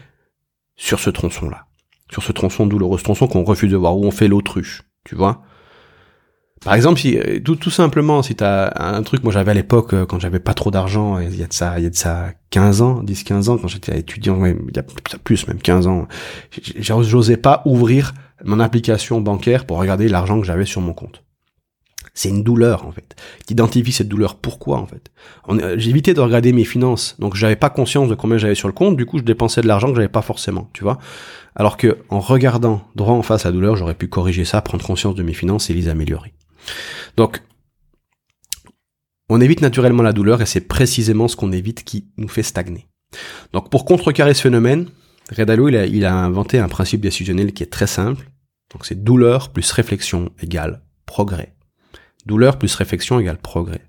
sur 0.76 1.00
ce 1.00 1.10
tronçon-là. 1.10 1.66
Sur 2.10 2.22
ce 2.22 2.32
tronçon 2.32 2.66
douloureux, 2.66 2.98
ce 2.98 3.04
tronçon 3.04 3.26
qu'on 3.26 3.44
refuse 3.44 3.70
de 3.70 3.76
voir, 3.76 3.96
où 3.96 4.04
on 4.04 4.10
fait 4.10 4.28
l'autruche, 4.28 4.82
tu 5.04 5.14
vois. 5.14 5.42
Par 6.64 6.74
exemple, 6.74 6.98
si, 6.98 7.18
euh, 7.18 7.40
tout, 7.40 7.70
simplement, 7.70 8.22
si 8.22 8.36
t'as 8.36 8.72
un 8.76 9.02
truc, 9.02 9.22
moi 9.22 9.32
j'avais 9.32 9.50
à 9.50 9.54
l'époque, 9.54 9.92
euh, 9.92 10.06
quand 10.06 10.18
j'avais 10.18 10.38
pas 10.38 10.54
trop 10.54 10.70
d'argent, 10.70 11.18
il 11.18 11.36
y 11.36 11.42
a 11.42 11.46
de 11.46 11.52
ça, 11.52 11.78
il 11.78 11.84
y 11.84 11.86
a 11.86 11.90
de 11.90 11.94
ça 11.94 12.32
15 12.50 12.80
ans, 12.80 13.02
10, 13.02 13.24
15 13.24 13.48
ans, 13.50 13.58
quand 13.58 13.68
j'étais 13.68 13.98
étudiant, 13.98 14.44
il 14.46 14.56
y 14.74 14.78
a 14.78 14.82
plus, 15.22 15.46
même 15.46 15.58
15 15.58 15.86
ans, 15.86 16.08
j'osais 16.78 17.36
pas 17.36 17.62
ouvrir 17.66 18.14
mon 18.44 18.60
application 18.60 19.20
bancaire 19.20 19.66
pour 19.66 19.78
regarder 19.78 20.08
l'argent 20.08 20.40
que 20.40 20.46
j'avais 20.46 20.64
sur 20.64 20.80
mon 20.80 20.94
compte. 20.94 21.23
C'est 22.16 22.28
une 22.28 22.44
douleur 22.44 22.86
en 22.86 22.92
fait. 22.92 23.16
T'identifies 23.44 23.92
cette 23.92 24.08
douleur. 24.08 24.36
Pourquoi 24.36 24.78
en 24.78 24.86
fait? 24.86 25.10
Euh, 25.48 25.74
J'évitais 25.76 26.14
de 26.14 26.20
regarder 26.20 26.52
mes 26.52 26.64
finances, 26.64 27.16
donc 27.18 27.34
j'avais 27.34 27.56
pas 27.56 27.70
conscience 27.70 28.08
de 28.08 28.14
combien 28.14 28.38
j'avais 28.38 28.54
sur 28.54 28.68
le 28.68 28.74
compte. 28.74 28.96
Du 28.96 29.04
coup, 29.04 29.18
je 29.18 29.24
dépensais 29.24 29.62
de 29.62 29.66
l'argent 29.66 29.88
que 29.88 29.96
j'avais 29.96 30.08
pas 30.08 30.22
forcément, 30.22 30.70
tu 30.72 30.84
vois. 30.84 30.98
Alors 31.56 31.76
que 31.76 31.98
en 32.08 32.20
regardant 32.20 32.86
droit 32.94 33.14
en 33.14 33.22
face 33.22 33.44
la 33.44 33.52
douleur, 33.52 33.74
j'aurais 33.76 33.96
pu 33.96 34.06
corriger 34.08 34.44
ça, 34.44 34.62
prendre 34.62 34.84
conscience 34.84 35.16
de 35.16 35.24
mes 35.24 35.34
finances 35.34 35.70
et 35.70 35.74
les 35.74 35.88
améliorer. 35.88 36.32
Donc, 37.16 37.42
on 39.28 39.40
évite 39.40 39.60
naturellement 39.60 40.02
la 40.02 40.12
douleur 40.12 40.40
et 40.40 40.46
c'est 40.46 40.60
précisément 40.60 41.26
ce 41.28 41.36
qu'on 41.36 41.52
évite 41.52 41.82
qui 41.82 42.06
nous 42.16 42.28
fait 42.28 42.42
stagner. 42.42 42.86
Donc, 43.52 43.70
pour 43.70 43.84
contrecarrer 43.84 44.34
ce 44.34 44.42
phénomène, 44.42 44.88
Redalo 45.36 45.66
a, 45.68 45.86
il 45.86 46.04
a 46.04 46.14
inventé 46.14 46.58
un 46.58 46.68
principe 46.68 47.00
décisionnel 47.00 47.52
qui 47.52 47.62
est 47.62 47.72
très 47.72 47.86
simple. 47.86 48.30
Donc, 48.72 48.84
c'est 48.86 49.02
douleur 49.02 49.50
plus 49.50 49.70
réflexion 49.72 50.30
égale 50.40 50.82
progrès. 51.06 51.53
Douleur 52.26 52.58
plus 52.58 52.74
réflexion 52.74 53.20
égale 53.20 53.38
progrès. 53.38 53.82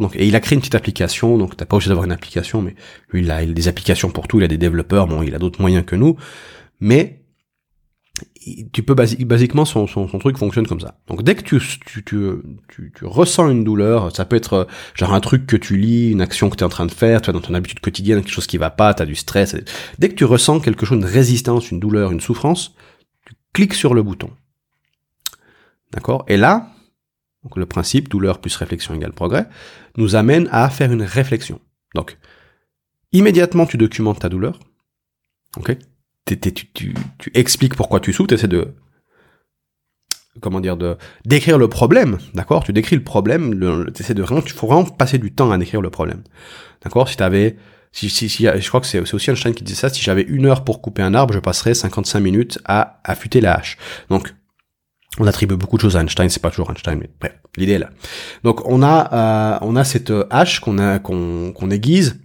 Donc, 0.00 0.16
et 0.16 0.26
il 0.26 0.34
a 0.36 0.40
créé 0.40 0.54
une 0.54 0.60
petite 0.60 0.74
application, 0.74 1.36
donc 1.36 1.56
t'as 1.56 1.66
pas 1.66 1.76
obligé 1.76 1.88
d'avoir 1.88 2.06
une 2.06 2.12
application, 2.12 2.62
mais 2.62 2.74
lui 3.10 3.20
il 3.22 3.30
a, 3.30 3.44
des 3.44 3.68
applications 3.68 4.10
pour 4.10 4.26
tout, 4.26 4.38
il 4.38 4.44
a 4.44 4.48
des 4.48 4.56
développeurs, 4.56 5.06
bon 5.06 5.22
il 5.22 5.34
a 5.34 5.38
d'autres 5.38 5.60
moyens 5.60 5.84
que 5.84 5.96
nous, 5.96 6.16
mais 6.80 7.22
tu 8.72 8.82
peux 8.82 8.94
basiquement 8.94 9.64
son, 9.64 9.86
truc 9.86 10.36
fonctionne 10.36 10.66
comme 10.66 10.80
ça. 10.80 10.98
Donc 11.06 11.22
dès 11.22 11.34
que 11.34 11.42
tu, 11.42 11.60
tu, 11.86 12.02
tu, 12.04 12.92
tu, 12.94 13.04
ressens 13.04 13.50
une 13.50 13.64
douleur, 13.64 14.14
ça 14.14 14.24
peut 14.24 14.36
être 14.36 14.52
euh, 14.54 14.64
genre 14.94 15.14
un 15.14 15.20
truc 15.20 15.46
que 15.46 15.56
tu 15.56 15.76
lis, 15.76 16.10
une 16.10 16.20
action 16.20 16.50
que 16.50 16.56
tu 16.56 16.62
es 16.62 16.66
en 16.66 16.70
train 16.70 16.86
de 16.86 16.90
faire, 16.90 17.22
tu 17.22 17.30
as 17.30 17.32
dans 17.32 17.40
ton 17.40 17.54
habitude 17.54 17.80
quotidienne 17.80 18.20
quelque 18.20 18.32
chose 18.32 18.46
qui 18.46 18.58
va 18.58 18.70
pas, 18.70 18.94
tu 18.94 19.02
as 19.02 19.06
du 19.06 19.14
stress. 19.14 19.56
Dès 19.98 20.08
que 20.08 20.14
tu 20.14 20.24
ressens 20.24 20.60
quelque 20.60 20.86
chose, 20.86 20.98
une 20.98 21.04
résistance, 21.04 21.70
une 21.70 21.78
douleur, 21.78 22.10
une 22.10 22.20
souffrance, 22.20 22.74
tu 23.26 23.34
cliques 23.52 23.74
sur 23.74 23.94
le 23.94 24.02
bouton. 24.02 24.30
D'accord? 25.92 26.24
Et 26.26 26.36
là, 26.36 26.72
donc 27.42 27.56
le 27.56 27.66
principe 27.66 28.08
douleur 28.08 28.40
plus 28.40 28.54
réflexion 28.56 28.94
égale 28.94 29.12
progrès, 29.12 29.48
nous 29.96 30.16
amène 30.16 30.48
à 30.52 30.68
faire 30.70 30.92
une 30.92 31.02
réflexion. 31.02 31.60
Donc, 31.94 32.18
immédiatement 33.12 33.66
tu 33.66 33.76
documentes 33.76 34.20
ta 34.20 34.28
douleur, 34.28 34.58
ok? 35.56 35.76
Tu, 36.24 36.38
tu, 36.38 36.66
tu, 36.72 36.94
expliques 37.34 37.74
pourquoi 37.74 37.98
tu 37.98 38.12
souffres, 38.12 38.28
tu 38.28 38.34
essaies 38.34 38.48
de 38.48 38.74
comment 40.40 40.60
dire 40.60 40.76
de 40.76 40.96
décrire 41.26 41.58
le 41.58 41.68
problème, 41.68 42.18
d'accord? 42.32 42.64
Tu 42.64 42.72
décris 42.72 42.96
le 42.96 43.02
problème, 43.02 43.58
tu 43.92 44.02
essaies 44.02 44.14
de 44.14 44.22
vraiment, 44.22 44.40
tu 44.40 44.54
faut 44.54 44.68
vraiment 44.68 44.84
passer 44.84 45.18
du 45.18 45.34
temps 45.34 45.50
à 45.50 45.58
décrire 45.58 45.82
le 45.82 45.90
problème, 45.90 46.22
d'accord? 46.82 47.08
Si 47.08 47.16
t'avais 47.16 47.56
si, 47.92 48.08
si, 48.08 48.30
si, 48.30 48.46
je 48.46 48.68
crois 48.68 48.80
que 48.80 48.86
c'est 48.86 49.00
aussi 49.00 49.30
Einstein 49.30 49.54
qui 49.54 49.64
disait 49.64 49.80
ça, 49.80 49.88
si 49.90 50.02
j'avais 50.02 50.22
une 50.22 50.46
heure 50.46 50.64
pour 50.64 50.80
couper 50.80 51.02
un 51.02 51.12
arbre, 51.14 51.34
je 51.34 51.38
passerais 51.38 51.74
55 51.74 52.20
minutes 52.20 52.58
à 52.64 53.00
affûter 53.04 53.42
la 53.42 53.54
hache. 53.54 53.76
Donc, 54.08 54.34
on 55.18 55.26
attribue 55.26 55.56
beaucoup 55.56 55.76
de 55.76 55.82
choses 55.82 55.96
à 55.96 56.00
Einstein, 56.00 56.28
c'est 56.28 56.42
pas 56.42 56.50
toujours 56.50 56.70
Einstein, 56.70 56.98
mais 56.98 57.10
bref, 57.20 57.38
l'idée 57.56 57.72
est 57.72 57.78
là. 57.78 57.90
Donc 58.44 58.66
on 58.66 58.82
a 58.82 59.12
euh, 59.12 59.58
on 59.62 59.76
a 59.76 59.84
cette 59.84 60.12
hache 60.30 60.60
qu'on 60.60 60.78
a 60.78 60.98
qu'on 60.98 61.52
qu'on 61.52 61.70
aiguise, 61.70 62.20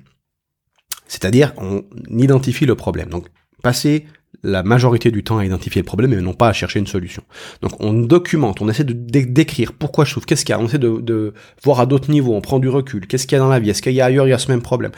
c'est-à-dire 1.07 1.53
on 1.57 1.83
identifie 2.09 2.65
le 2.65 2.75
problème. 2.75 3.09
Donc 3.09 3.27
passer 3.61 4.05
la 4.43 4.63
majorité 4.63 5.11
du 5.11 5.23
temps 5.23 5.39
à 5.39 5.45
identifier 5.45 5.81
le 5.81 5.85
problème 5.85 6.13
et 6.13 6.21
non 6.21 6.33
pas 6.33 6.49
à 6.49 6.53
chercher 6.53 6.79
une 6.79 6.87
solution. 6.87 7.23
Donc 7.61 7.73
on 7.79 7.93
documente, 7.93 8.61
on 8.61 8.69
essaie 8.69 8.83
de 8.83 8.93
décrire 8.93 9.73
pourquoi 9.73 10.05
je 10.05 10.13
souffre, 10.13 10.25
qu'est-ce 10.25 10.45
qu'il 10.45 10.53
y 10.53 10.55
a, 10.55 10.59
on 10.59 10.65
essaie 10.65 10.77
de, 10.77 10.99
de 11.01 11.33
voir 11.63 11.79
à 11.79 11.85
d'autres 11.85 12.11
niveaux, 12.11 12.35
on 12.35 12.41
prend 12.41 12.59
du 12.59 12.69
recul, 12.69 13.07
qu'est-ce 13.07 13.25
qu'il 13.25 13.35
y 13.35 13.39
a 13.39 13.43
dans 13.43 13.49
la 13.49 13.59
vie, 13.59 13.69
est-ce 13.69 13.81
qu'il 13.81 13.93
y 13.93 14.01
a 14.01 14.05
ailleurs 14.05 14.27
il 14.27 14.29
y 14.29 14.33
a 14.33 14.37
ce 14.37 14.51
même 14.51 14.61
problème, 14.61 14.91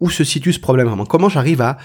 où 0.00 0.10
se 0.10 0.24
situe 0.24 0.52
ce 0.52 0.60
problème 0.60 0.86
vraiment, 0.88 1.06
comment 1.06 1.28
j'arrive 1.28 1.62
à 1.62 1.78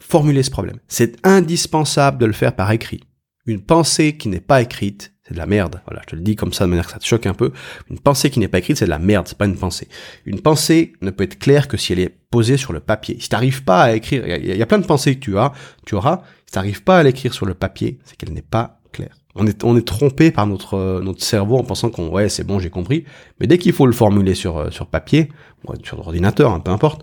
formuler 0.00 0.42
ce 0.42 0.50
problème? 0.50 0.78
C'est 0.88 1.16
indispensable 1.24 2.18
de 2.18 2.26
le 2.26 2.32
faire 2.32 2.54
par 2.54 2.70
écrit 2.70 3.02
une 3.46 3.60
pensée 3.60 4.16
qui 4.16 4.28
n'est 4.28 4.40
pas 4.40 4.62
écrite, 4.62 5.12
c'est 5.26 5.34
de 5.34 5.38
la 5.38 5.46
merde. 5.46 5.80
Voilà, 5.86 6.02
je 6.02 6.10
te 6.10 6.16
le 6.16 6.22
dis 6.22 6.36
comme 6.36 6.52
ça 6.52 6.64
de 6.64 6.70
manière 6.70 6.86
que 6.86 6.92
ça 6.92 6.98
te 6.98 7.04
choque 7.04 7.26
un 7.26 7.34
peu. 7.34 7.52
Une 7.90 7.98
pensée 7.98 8.30
qui 8.30 8.38
n'est 8.38 8.48
pas 8.48 8.58
écrite, 8.58 8.76
c'est 8.76 8.84
de 8.84 8.90
la 8.90 8.98
merde, 8.98 9.26
c'est 9.28 9.38
pas 9.38 9.46
une 9.46 9.56
pensée. 9.56 9.88
Une 10.24 10.40
pensée 10.40 10.92
ne 11.00 11.10
peut 11.10 11.24
être 11.24 11.38
claire 11.38 11.68
que 11.68 11.76
si 11.76 11.92
elle 11.92 12.00
est 12.00 12.16
posée 12.30 12.56
sur 12.56 12.72
le 12.72 12.80
papier. 12.80 13.16
Si 13.20 13.28
t'arrives 13.28 13.64
pas 13.64 13.82
à 13.82 13.92
écrire, 13.94 14.26
il 14.26 14.56
y, 14.56 14.62
a 14.62 14.66
plein 14.66 14.78
de 14.78 14.86
pensées 14.86 15.14
que 15.14 15.20
tu 15.20 15.38
as, 15.38 15.52
tu 15.84 15.94
auras. 15.94 16.22
Si 16.46 16.52
t'arrives 16.52 16.82
pas 16.82 16.98
à 16.98 17.02
l'écrire 17.02 17.34
sur 17.34 17.46
le 17.46 17.54
papier, 17.54 17.98
c'est 18.04 18.16
qu'elle 18.16 18.32
n'est 18.32 18.42
pas 18.42 18.80
claire. 18.92 19.16
On 19.34 19.46
est, 19.46 19.64
on 19.64 19.76
est 19.76 19.86
trompé 19.86 20.30
par 20.30 20.46
notre, 20.46 21.00
notre 21.02 21.22
cerveau 21.22 21.58
en 21.58 21.64
pensant 21.64 21.90
qu'on, 21.90 22.08
ouais, 22.08 22.28
c'est 22.28 22.44
bon, 22.44 22.58
j'ai 22.58 22.70
compris. 22.70 23.04
Mais 23.40 23.46
dès 23.46 23.58
qu'il 23.58 23.72
faut 23.72 23.86
le 23.86 23.92
formuler 23.92 24.34
sur, 24.34 24.56
euh, 24.56 24.70
sur 24.70 24.86
papier, 24.86 25.30
ou 25.64 25.72
sur 25.84 25.96
l'ordinateur, 25.96 26.52
hein, 26.52 26.60
peu 26.60 26.70
importe, 26.70 27.02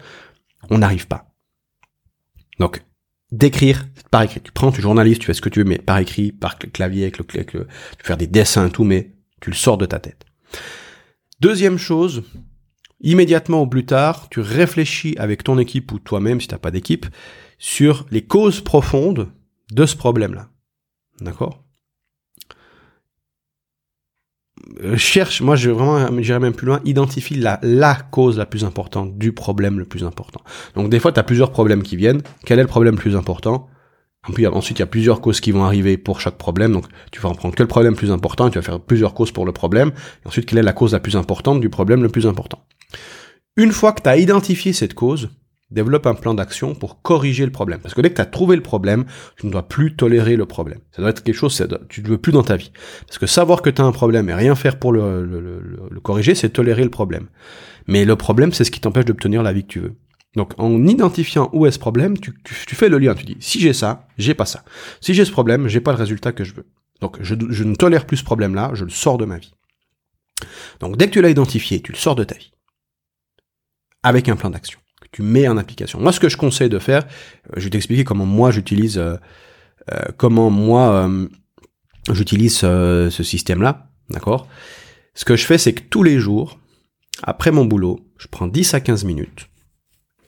on 0.70 0.80
n'arrive 0.80 1.08
pas. 1.08 1.28
Donc, 2.60 2.84
d'écrire 3.34 3.88
par 4.12 4.22
écrit. 4.22 4.41
Tu 4.41 4.52
prends, 4.52 4.72
tu 4.72 4.82
journalises, 4.82 5.17
tu 5.17 5.26
fais 5.26 5.34
ce 5.34 5.41
que 5.41 5.50
tu 5.50 5.60
veux, 5.60 5.65
mais 5.65 5.80
par 5.80 5.98
écrit, 5.98 6.32
par 6.32 6.58
clavier, 6.58 7.04
avec 7.04 7.17
le, 7.17 7.26
avec 7.34 7.48
tu 7.48 7.58
peux 7.58 7.65
faire 8.04 8.17
des 8.17 8.28
dessins, 8.28 8.69
tout, 8.69 8.84
mais 8.84 9.12
tu 9.41 9.50
le 9.50 9.56
sors 9.56 9.78
de 9.78 9.88
ta 9.88 10.00
tête. 10.00 10.24
Deuxième 11.39 11.80
chose, 11.80 12.24
immédiatement 13.02 13.63
ou 13.63 13.67
plus 13.67 13.86
tard, 13.86 14.30
tu 14.30 14.39
réfléchis 14.39 15.15
avec 15.17 15.43
ton 15.43 15.58
équipe 15.58 15.91
ou 15.91 16.00
toi-même, 16.00 16.39
si 16.39 16.48
t'as 16.48 16.60
pas 16.60 16.72
d'équipe, 16.72 17.08
sur 17.58 18.06
les 18.12 18.22
causes 18.22 18.62
profondes 18.62 19.32
de 19.72 19.86
ce 19.86 19.96
problème-là. 19.96 20.50
D'accord 21.19 21.63
euh, 24.63 24.63
cherche, 24.96 25.42
moi 25.42 25.56
je 25.56 25.70
vraiment, 25.70 26.08
j'irais 26.22 26.40
même 26.40 26.54
plus 26.54 26.68
loin, 26.68 26.80
identifie 26.86 27.36
la, 27.36 27.60
la 27.62 27.96
cause 27.96 28.38
la 28.38 28.46
plus 28.46 28.64
importante 28.64 29.18
du 29.18 29.32
problème 29.32 29.80
le 29.80 29.86
plus 29.86 30.04
important. 30.04 30.42
Donc 30.76 30.90
des 30.90 31.00
fois, 31.00 31.12
tu 31.12 31.20
as 31.20 31.24
plusieurs 31.24 31.52
problèmes 31.52 31.84
qui 31.84 31.96
viennent. 31.96 32.22
Quel 32.46 32.60
est 32.60 32.64
le 32.64 32.68
problème 32.68 32.96
le 32.96 33.02
plus 33.02 33.16
important? 33.16 33.68
Ensuite, 34.26 34.80
il 34.80 34.82
y 34.82 34.84
a 34.84 34.88
plusieurs 34.88 35.20
causes 35.20 35.42
qui 35.42 35.52
vont 35.52 35.66
arriver 35.66 35.98
pour 35.98 36.22
chaque 36.22 36.38
problème. 36.38 36.72
Donc, 36.72 36.86
tu 37.12 37.20
vas 37.20 37.28
en 37.28 37.36
prendre 37.36 37.56
que 37.56 37.62
le 37.62 37.68
problème 37.68 37.92
le 37.92 37.98
plus 37.98 38.12
important 38.12 38.50
tu 38.50 38.58
vas 38.58 38.62
faire 38.62 38.80
plusieurs 38.80 39.14
causes 39.14 39.32
pour 39.32 39.46
le 39.46 39.52
problème. 39.52 39.92
Et 40.24 40.28
ensuite, 40.28 40.46
quelle 40.46 40.60
est 40.60 40.64
la 40.64 40.74
cause 40.74 40.94
la 40.94 41.00
plus 41.00 41.18
importante 41.18 41.60
du 41.60 41.70
problème 41.70 42.02
le 42.02 42.10
plus 42.10 42.26
important? 42.26 42.66
Une 43.58 43.72
fois 43.72 43.92
que 43.92 44.02
tu 44.02 44.10
as 44.10 44.18
identifié 44.18 44.72
cette 44.72 44.94
cause, 44.94 45.30
développe 45.74 46.06
un 46.06 46.14
plan 46.14 46.34
d'action 46.34 46.76
pour 46.76 47.02
corriger 47.02 47.46
le 47.46 47.52
problème. 47.52 47.80
Parce 47.80 47.94
que 47.94 48.02
dès 48.02 48.10
que 48.10 48.16
tu 48.16 48.22
as 48.22 48.26
trouvé 48.26 48.56
le 48.56 48.62
problème, 48.62 49.06
tu 49.38 49.48
ne 49.48 49.52
dois 49.52 49.68
plus 49.68 49.96
tolérer 49.96 50.36
le 50.36 50.46
problème. 50.46 50.80
Ça 50.92 51.02
doit 51.02 51.10
être 51.10 51.24
quelque 51.24 51.36
chose 51.36 51.58
que 51.58 51.86
tu 51.90 52.02
ne 52.02 52.08
veux 52.08 52.18
plus 52.18 52.32
dans 52.32 52.44
ta 52.44 52.56
vie. 52.56 52.72
Parce 53.08 53.18
que 53.18 53.26
savoir 53.26 53.62
que 53.62 53.70
tu 53.70 53.82
as 53.82 53.86
un 53.86 53.92
problème 53.92 54.30
et 54.30 54.34
rien 54.34 54.56
faire 54.56 54.80
pour 54.80 54.94
le, 54.94 56.00
corriger, 56.04 56.36
c'est 56.36 56.50
tolérer 56.50 56.84
le 56.84 56.90
problème. 56.90 57.28
Mais 57.88 58.06
le 58.06 58.16
problème, 58.16 58.54
c'est 58.54 58.64
ce 58.64 58.72
qui 58.72 58.80
t'empêche 58.80 59.06
d'obtenir 59.06 59.44
la 59.44 59.52
vie 59.52 59.64
que 59.64 59.68
tu 59.68 59.80
veux. 59.80 59.96
Donc 60.36 60.54
en 60.58 60.86
identifiant 60.88 61.50
où 61.54 61.66
est 61.66 61.72
ce 61.72 61.80
problème, 61.80 62.18
tu, 62.18 62.34
fais 62.76 62.90
le 62.90 62.98
lien. 62.98 63.14
Tu 63.16 63.26
dis, 63.26 63.38
si 63.40 63.60
j'ai 63.60 63.74
ça, 63.74 64.08
j'ai 64.18 64.34
pas 64.34 64.46
ça. 64.46 64.64
Si 65.02 65.14
j'ai 65.14 65.26
ce 65.26 65.32
problème, 65.32 65.68
j'ai 65.68 65.82
pas 65.82 65.92
le 65.92 65.98
résultat 65.98 66.32
que 66.32 66.44
je 66.44 66.54
veux. 66.54 66.66
Donc 67.02 67.18
je 67.22 67.36
ne 67.36 67.76
tolère 67.76 68.06
plus 68.06 68.18
ce 68.18 68.24
problème-là, 68.24 68.72
je 68.74 68.86
le 68.86 68.90
sors 68.90 69.18
de 69.18 69.26
ma 69.26 69.38
vie. 69.38 69.54
Donc 70.80 70.98
dès 70.98 71.08
que 71.08 71.12
tu 71.12 71.22
l'as 71.22 71.30
identifié, 71.30 71.82
tu 71.82 71.92
le 71.92 71.98
sors 71.98 72.16
de 72.16 72.24
ta 72.24 72.36
vie. 72.36 72.52
Avec 74.04 74.28
un 74.28 74.36
plan 74.36 74.50
d'action 74.50 74.80
tu 75.13 75.21
mets 75.21 75.47
en 75.47 75.58
application. 75.58 76.02
Moi, 76.02 76.12
ce 76.12 76.19
que 76.19 76.28
je 76.28 76.36
conseille 76.36 76.69
de 76.69 76.80
faire, 76.80 77.04
euh, 77.06 77.54
je 77.58 77.63
vais 77.63 77.69
t'expliquer 77.69 78.04
comment 78.04 78.26
moi 78.26 78.52
j'utilise 78.52 78.97
euh, 78.97 79.17
comment 80.17 80.49
moi 80.49 81.10
j'utilise 82.12 82.58
ce 82.58 83.10
système-là, 83.23 83.89
d'accord? 84.10 84.47
Ce 85.13 85.26
que 85.26 85.36
je 85.36 85.45
fais, 85.45 85.58
c'est 85.58 85.73
que 85.73 85.84
tous 85.84 86.04
les 86.04 86.19
jours, 86.19 86.60
après 87.21 87.52
mon 87.52 87.65
boulot, 87.65 87.99
je 88.17 88.28
prends 88.28 88.47
10 88.47 88.73
à 88.73 88.80
15 88.80 89.04
minutes 89.04 89.49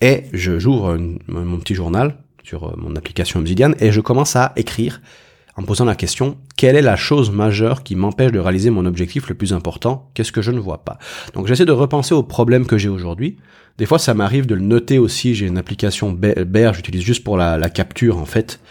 et 0.02 0.26
je 0.34 0.60
j'ouvre 0.60 0.98
mon 1.28 1.58
petit 1.58 1.76
journal 1.76 2.18
sur 2.44 2.66
euh, 2.66 2.74
mon 2.78 2.96
application 2.96 3.40
Obsidian 3.40 3.72
et 3.80 3.92
je 3.92 4.02
commence 4.02 4.36
à 4.36 4.54
écrire 4.56 5.02
en 5.56 5.62
me 5.62 5.68
posant 5.68 5.86
la 5.86 5.96
question 5.96 6.38
quelle 6.58 6.76
est 6.76 6.82
la 6.82 6.96
chose 6.96 7.32
majeure 7.32 7.84
qui 7.84 7.96
m'empêche 7.96 8.32
de 8.32 8.40
réaliser 8.40 8.70
mon 8.70 8.86
objectif 8.86 9.30
le 9.30 9.36
plus 9.36 9.54
important? 9.54 10.10
Qu'est-ce 10.14 10.32
que 10.32 10.42
je 10.42 10.52
ne 10.52 10.60
vois 10.60 10.84
pas? 10.84 10.98
Donc 11.34 11.48
j'essaie 11.48 11.66
de 11.66 11.72
repenser 11.72 12.14
aux 12.14 12.24
problèmes 12.24 12.66
que 12.66 12.78
j'ai 12.78 12.90
aujourd'hui. 12.90 13.38
Des 13.78 13.86
fois, 13.86 14.00
ça 14.00 14.14
m'arrive 14.14 14.46
de 14.46 14.56
le 14.56 14.62
noter 14.62 15.00
aussi. 15.00 15.36
J'ai 15.36 15.48
une 15.48 15.58
application 15.58 16.12
Bear, 16.12 16.74
j'utilise 16.74 17.02
juste 17.02 17.26
pour 17.26 17.36
la, 17.36 17.70
capture 17.70 18.18
en 18.18 18.26
fait 18.26 18.62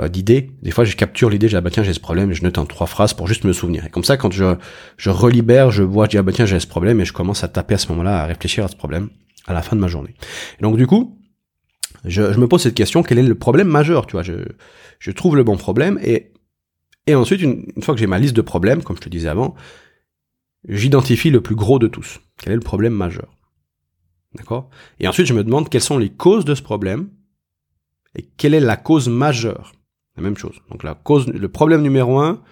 euh, 0.00 0.08
d'idées. 0.08 0.50
Des 0.62 0.72
fois, 0.72 0.84
je 0.84 0.96
capture 0.96 1.30
l'idée, 1.30 1.48
j'ai 1.48 1.56
ah 1.56 1.60
bah 1.60 1.70
tiens 1.70 1.84
j'ai 1.84 1.92
ce 1.92 2.00
problème, 2.00 2.32
et 2.32 2.34
je 2.34 2.42
note 2.42 2.58
en 2.58 2.66
trois 2.66 2.88
phrases 2.88 3.14
pour 3.14 3.28
juste 3.28 3.44
me 3.44 3.52
souvenir. 3.52 3.86
Et 3.86 3.88
comme 3.88 4.02
ça, 4.02 4.16
quand 4.16 4.32
je 4.32 4.56
je 4.96 5.10
relibère, 5.10 5.70
je 5.70 5.84
vois, 5.84 6.06
je 6.06 6.10
dis 6.10 6.18
ah 6.18 6.22
bah 6.22 6.32
tiens 6.34 6.44
j'ai 6.44 6.58
ce 6.58 6.66
problème 6.66 7.00
et 7.00 7.04
je 7.04 7.12
commence 7.12 7.44
à 7.44 7.48
taper 7.48 7.74
à 7.74 7.78
ce 7.78 7.88
moment-là, 7.90 8.22
à 8.22 8.26
réfléchir 8.26 8.64
à 8.64 8.68
ce 8.68 8.74
problème 8.74 9.10
à 9.46 9.52
la 9.52 9.62
fin 9.62 9.76
de 9.76 9.80
ma 9.80 9.88
journée. 9.88 10.14
Et 10.58 10.62
donc 10.62 10.76
du 10.76 10.86
coup, 10.86 11.16
je, 12.04 12.22
me 12.22 12.46
pose 12.46 12.62
cette 12.62 12.74
question, 12.74 13.02
quel 13.02 13.18
est 13.18 13.22
le 13.22 13.34
problème 13.34 13.68
majeur, 13.68 14.06
tu 14.06 14.12
vois, 14.12 14.22
je, 14.22 14.34
je 14.98 15.10
trouve 15.10 15.36
le 15.36 15.44
bon 15.44 15.56
problème, 15.56 15.98
et, 16.02 16.32
et 17.06 17.14
ensuite, 17.14 17.42
une, 17.42 17.64
fois 17.82 17.94
que 17.94 18.00
j'ai 18.00 18.06
ma 18.06 18.18
liste 18.18 18.36
de 18.36 18.42
problèmes, 18.42 18.82
comme 18.82 18.96
je 18.96 19.02
te 19.02 19.08
disais 19.08 19.28
avant, 19.28 19.54
j'identifie 20.68 21.30
le 21.30 21.40
plus 21.40 21.54
gros 21.54 21.78
de 21.78 21.88
tous. 21.88 22.20
Quel 22.38 22.52
est 22.52 22.56
le 22.56 22.62
problème 22.62 22.94
majeur? 22.94 23.34
D'accord? 24.34 24.70
Et 25.00 25.08
ensuite, 25.08 25.26
je 25.26 25.34
me 25.34 25.44
demande 25.44 25.68
quelles 25.68 25.80
sont 25.80 25.98
les 25.98 26.10
causes 26.10 26.44
de 26.44 26.54
ce 26.54 26.62
problème, 26.62 27.08
et 28.14 28.22
quelle 28.36 28.54
est 28.54 28.60
la 28.60 28.76
cause 28.76 29.08
majeure? 29.08 29.72
La 30.16 30.22
même 30.22 30.36
chose. 30.36 30.60
Donc 30.70 30.82
la 30.82 30.94
cause, 30.94 31.28
le 31.28 31.48
problème 31.48 31.82
numéro 31.82 32.18
un 32.18 32.42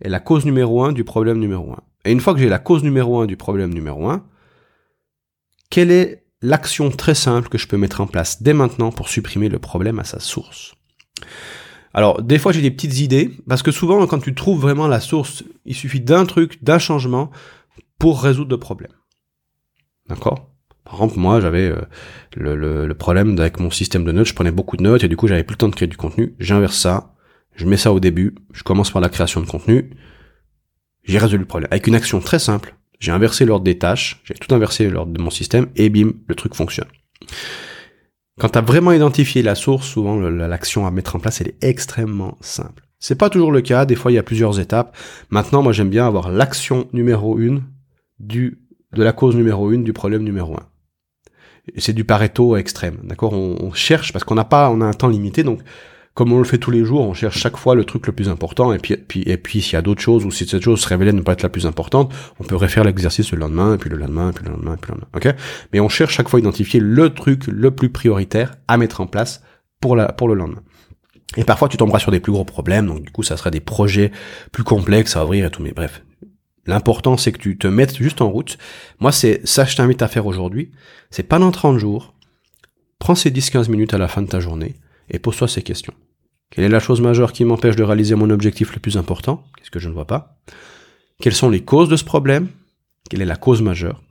est 0.00 0.08
la 0.08 0.20
cause 0.20 0.44
numéro 0.44 0.84
un 0.84 0.92
du 0.92 1.04
problème 1.04 1.38
numéro 1.38 1.72
un. 1.72 1.82
Et 2.04 2.12
une 2.12 2.20
fois 2.20 2.34
que 2.34 2.40
j'ai 2.40 2.48
la 2.48 2.58
cause 2.58 2.82
numéro 2.84 3.20
un 3.20 3.26
du 3.26 3.36
problème 3.36 3.74
numéro 3.74 4.08
un, 4.08 4.24
quelle 5.70 5.90
est 5.90 6.19
l'action 6.42 6.90
très 6.90 7.14
simple 7.14 7.48
que 7.48 7.58
je 7.58 7.66
peux 7.66 7.76
mettre 7.76 8.00
en 8.00 8.06
place 8.06 8.42
dès 8.42 8.52
maintenant 8.52 8.90
pour 8.92 9.08
supprimer 9.08 9.48
le 9.48 9.58
problème 9.58 9.98
à 9.98 10.04
sa 10.04 10.20
source. 10.20 10.74
Alors, 11.92 12.22
des 12.22 12.38
fois, 12.38 12.52
j'ai 12.52 12.62
des 12.62 12.70
petites 12.70 13.00
idées, 13.00 13.32
parce 13.48 13.62
que 13.62 13.72
souvent, 13.72 14.06
quand 14.06 14.20
tu 14.20 14.34
trouves 14.34 14.60
vraiment 14.60 14.86
la 14.86 15.00
source, 15.00 15.42
il 15.64 15.74
suffit 15.74 16.00
d'un 16.00 16.24
truc, 16.24 16.62
d'un 16.62 16.78
changement 16.78 17.30
pour 17.98 18.22
résoudre 18.22 18.50
le 18.50 18.58
problème. 18.58 18.92
D'accord? 20.08 20.50
Par 20.84 20.94
exemple, 20.94 21.18
moi, 21.18 21.40
j'avais 21.40 21.68
euh, 21.68 21.80
le, 22.36 22.86
le, 22.86 22.94
problème 22.94 23.38
avec 23.38 23.58
mon 23.60 23.70
système 23.70 24.04
de 24.04 24.12
notes, 24.12 24.26
je 24.26 24.34
prenais 24.34 24.52
beaucoup 24.52 24.76
de 24.76 24.82
notes, 24.82 25.04
et 25.04 25.08
du 25.08 25.16
coup, 25.16 25.26
j'avais 25.26 25.44
plus 25.44 25.54
le 25.54 25.58
temps 25.58 25.68
de 25.68 25.74
créer 25.74 25.88
du 25.88 25.96
contenu. 25.96 26.34
J'inverse 26.38 26.76
ça, 26.76 27.14
je 27.54 27.66
mets 27.66 27.76
ça 27.76 27.92
au 27.92 28.00
début, 28.00 28.34
je 28.52 28.62
commence 28.62 28.90
par 28.90 29.02
la 29.02 29.08
création 29.08 29.40
de 29.40 29.46
contenu, 29.46 29.90
j'ai 31.02 31.18
résolu 31.18 31.40
le 31.40 31.46
problème. 31.46 31.68
Avec 31.70 31.86
une 31.86 31.94
action 31.94 32.20
très 32.20 32.38
simple, 32.38 32.76
j'ai 33.00 33.10
inversé 33.10 33.44
l'ordre 33.44 33.64
des 33.64 33.78
tâches, 33.78 34.20
j'ai 34.24 34.34
tout 34.34 34.54
inversé 34.54 34.88
l'ordre 34.88 35.12
de 35.12 35.20
mon 35.20 35.30
système, 35.30 35.68
et 35.74 35.88
bim, 35.88 36.12
le 36.28 36.34
truc 36.34 36.54
fonctionne. 36.54 36.88
Quand 38.38 38.50
tu 38.50 38.58
as 38.58 38.62
vraiment 38.62 38.92
identifié 38.92 39.42
la 39.42 39.54
source, 39.54 39.86
souvent 39.86 40.16
l'action 40.18 40.86
à 40.86 40.90
mettre 40.90 41.16
en 41.16 41.18
place, 41.18 41.40
elle 41.40 41.48
est 41.48 41.64
extrêmement 41.64 42.38
simple. 42.40 42.86
C'est 42.98 43.16
pas 43.16 43.30
toujours 43.30 43.50
le 43.50 43.62
cas, 43.62 43.86
des 43.86 43.96
fois 43.96 44.12
il 44.12 44.14
y 44.14 44.18
a 44.18 44.22
plusieurs 44.22 44.60
étapes. 44.60 44.96
Maintenant, 45.30 45.62
moi 45.62 45.72
j'aime 45.72 45.88
bien 45.88 46.06
avoir 46.06 46.30
l'action 46.30 46.88
numéro 46.92 47.38
une 47.38 47.64
du, 48.18 48.62
de 48.92 49.02
la 49.02 49.12
cause 49.12 49.36
numéro 49.36 49.70
une 49.70 49.84
du 49.84 49.92
problème 49.92 50.22
numéro 50.22 50.54
un. 50.54 50.66
C'est 51.76 51.92
du 51.92 52.04
Pareto 52.04 52.56
extrême, 52.56 52.98
d'accord? 53.04 53.32
On, 53.32 53.56
on, 53.60 53.72
cherche 53.72 54.12
parce 54.12 54.24
qu'on 54.24 54.34
n'a 54.34 54.44
pas, 54.44 54.70
on 54.70 54.80
a 54.80 54.86
un 54.86 54.92
temps 54.92 55.08
limité, 55.08 55.42
donc 55.42 55.60
comme 56.14 56.32
on 56.32 56.38
le 56.38 56.44
fait 56.44 56.58
tous 56.58 56.70
les 56.70 56.84
jours, 56.84 57.06
on 57.06 57.14
cherche 57.14 57.38
chaque 57.38 57.56
fois 57.56 57.74
le 57.74 57.84
truc 57.84 58.06
le 58.06 58.12
plus 58.12 58.28
important, 58.28 58.72
et 58.72 58.78
puis, 58.78 58.96
puis, 58.96 59.22
et 59.22 59.36
puis 59.36 59.62
s'il 59.62 59.74
y 59.74 59.76
a 59.76 59.82
d'autres 59.82 60.02
choses, 60.02 60.24
ou 60.24 60.30
si 60.30 60.46
cette 60.46 60.62
chose 60.62 60.80
se 60.80 60.88
révélait 60.88 61.12
ne 61.12 61.20
pas 61.20 61.32
être 61.32 61.42
la 61.42 61.48
plus 61.48 61.66
importante, 61.66 62.12
on 62.40 62.44
peut 62.44 62.56
refaire 62.56 62.84
l'exercice 62.84 63.30
le 63.32 63.38
lendemain, 63.38 63.74
et 63.74 63.78
puis 63.78 63.90
le 63.90 63.96
lendemain, 63.96 64.30
et 64.30 64.32
puis 64.32 64.44
le 64.44 64.50
lendemain, 64.50 64.74
et 64.74 64.76
puis 64.76 64.92
le 64.92 65.00
lendemain, 65.00 65.08
ok? 65.14 65.34
Mais 65.72 65.80
on 65.80 65.88
cherche 65.88 66.14
chaque 66.14 66.28
fois 66.28 66.38
à 66.38 66.40
identifier 66.40 66.80
le 66.80 67.14
truc 67.14 67.46
le 67.46 67.70
plus 67.70 67.90
prioritaire 67.90 68.56
à 68.66 68.76
mettre 68.76 69.00
en 69.00 69.06
place 69.06 69.42
pour, 69.80 69.96
la, 69.96 70.12
pour 70.12 70.28
le 70.28 70.34
lendemain. 70.34 70.62
Et 71.36 71.44
parfois, 71.44 71.68
tu 71.68 71.76
tomberas 71.76 72.00
sur 72.00 72.10
des 72.10 72.20
plus 72.20 72.32
gros 72.32 72.44
problèmes, 72.44 72.86
donc 72.86 73.02
du 73.02 73.10
coup, 73.10 73.22
ça 73.22 73.36
serait 73.36 73.52
des 73.52 73.60
projets 73.60 74.10
plus 74.50 74.64
complexes 74.64 75.16
à 75.16 75.24
ouvrir 75.24 75.46
et 75.46 75.50
tout, 75.50 75.62
mais 75.62 75.72
bref. 75.72 76.02
L'important, 76.66 77.16
c'est 77.16 77.32
que 77.32 77.38
tu 77.38 77.56
te 77.56 77.66
mettes 77.66 77.96
juste 77.96 78.20
en 78.20 78.30
route. 78.30 78.58
Moi, 78.98 79.12
c'est 79.12 79.40
ça 79.44 79.64
je 79.64 79.76
t'invite 79.76 80.02
à 80.02 80.08
faire 80.08 80.26
aujourd'hui. 80.26 80.70
C'est 81.10 81.22
pas 81.22 81.38
dans 81.38 81.50
30 81.50 81.78
jours. 81.78 82.14
Prends 82.98 83.14
ces 83.14 83.30
10-15 83.30 83.70
minutes 83.70 83.94
à 83.94 83.98
la 83.98 84.08
fin 84.08 84.22
de 84.22 84.28
ta 84.28 84.40
journée 84.40 84.76
et 85.10 85.18
pose-toi 85.18 85.48
ces 85.48 85.62
questions. 85.62 85.94
Quelle 86.50 86.64
est 86.64 86.68
la 86.68 86.80
chose 86.80 87.00
majeure 87.00 87.32
qui 87.32 87.44
m'empêche 87.44 87.76
de 87.76 87.82
réaliser 87.82 88.16
mon 88.16 88.30
objectif 88.30 88.74
le 88.74 88.80
plus 88.80 88.96
important? 88.96 89.44
Qu'est-ce 89.56 89.70
que 89.70 89.78
je 89.78 89.88
ne 89.88 89.94
vois 89.94 90.06
pas? 90.06 90.36
Quelles 91.20 91.34
sont 91.34 91.50
les 91.50 91.62
causes 91.62 91.88
de 91.88 91.96
ce 91.96 92.04
problème? 92.04 92.48
Quelle 93.08 93.22
est 93.22 93.26
la 93.26 93.36
cause 93.36 93.62
majeure? 93.62 94.02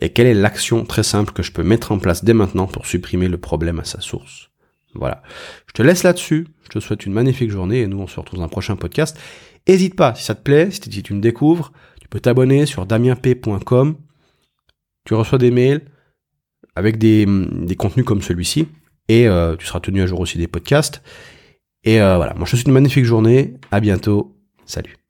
Et 0.00 0.10
quelle 0.10 0.26
est 0.26 0.34
l'action 0.34 0.84
très 0.84 1.02
simple 1.02 1.32
que 1.32 1.42
je 1.42 1.52
peux 1.52 1.62
mettre 1.62 1.92
en 1.92 1.98
place 1.98 2.24
dès 2.24 2.32
maintenant 2.32 2.66
pour 2.66 2.86
supprimer 2.86 3.28
le 3.28 3.38
problème 3.38 3.80
à 3.80 3.84
sa 3.84 4.00
source? 4.00 4.50
Voilà. 4.94 5.22
Je 5.66 5.72
te 5.72 5.82
laisse 5.82 6.02
là-dessus. 6.02 6.48
Je 6.64 6.68
te 6.70 6.80
souhaite 6.80 7.04
une 7.04 7.12
magnifique 7.12 7.50
journée 7.50 7.80
et 7.80 7.86
nous 7.86 7.98
on 7.98 8.06
se 8.06 8.18
retrouve 8.18 8.38
dans 8.38 8.44
un 8.44 8.48
prochain 8.48 8.76
podcast. 8.76 9.18
N'hésite 9.68 9.94
pas, 9.94 10.14
si 10.14 10.24
ça 10.24 10.34
te 10.34 10.42
plaît, 10.42 10.70
si 10.70 10.80
tu 10.80 11.14
me 11.14 11.20
découvres, 11.20 11.72
tu 12.00 12.08
peux 12.08 12.20
t'abonner 12.20 12.66
sur 12.66 12.86
damienp.com. 12.86 13.96
Tu 15.04 15.14
reçois 15.14 15.38
des 15.38 15.50
mails 15.50 15.82
avec 16.74 16.96
des, 16.96 17.26
des 17.26 17.76
contenus 17.76 18.06
comme 18.06 18.22
celui-ci 18.22 18.68
et 19.12 19.28
euh, 19.28 19.56
tu 19.56 19.66
seras 19.66 19.80
tenu 19.80 20.00
à 20.00 20.06
jour 20.06 20.20
aussi 20.20 20.38
des 20.38 20.48
podcasts. 20.48 21.02
Et 21.84 22.00
euh, 22.00 22.16
voilà, 22.16 22.32
moi 22.34 22.46
je 22.46 22.52
te 22.52 22.56
souhaite 22.56 22.68
une 22.68 22.72
magnifique 22.72 23.04
journée, 23.04 23.54
à 23.70 23.80
bientôt, 23.80 24.34
salut. 24.64 25.01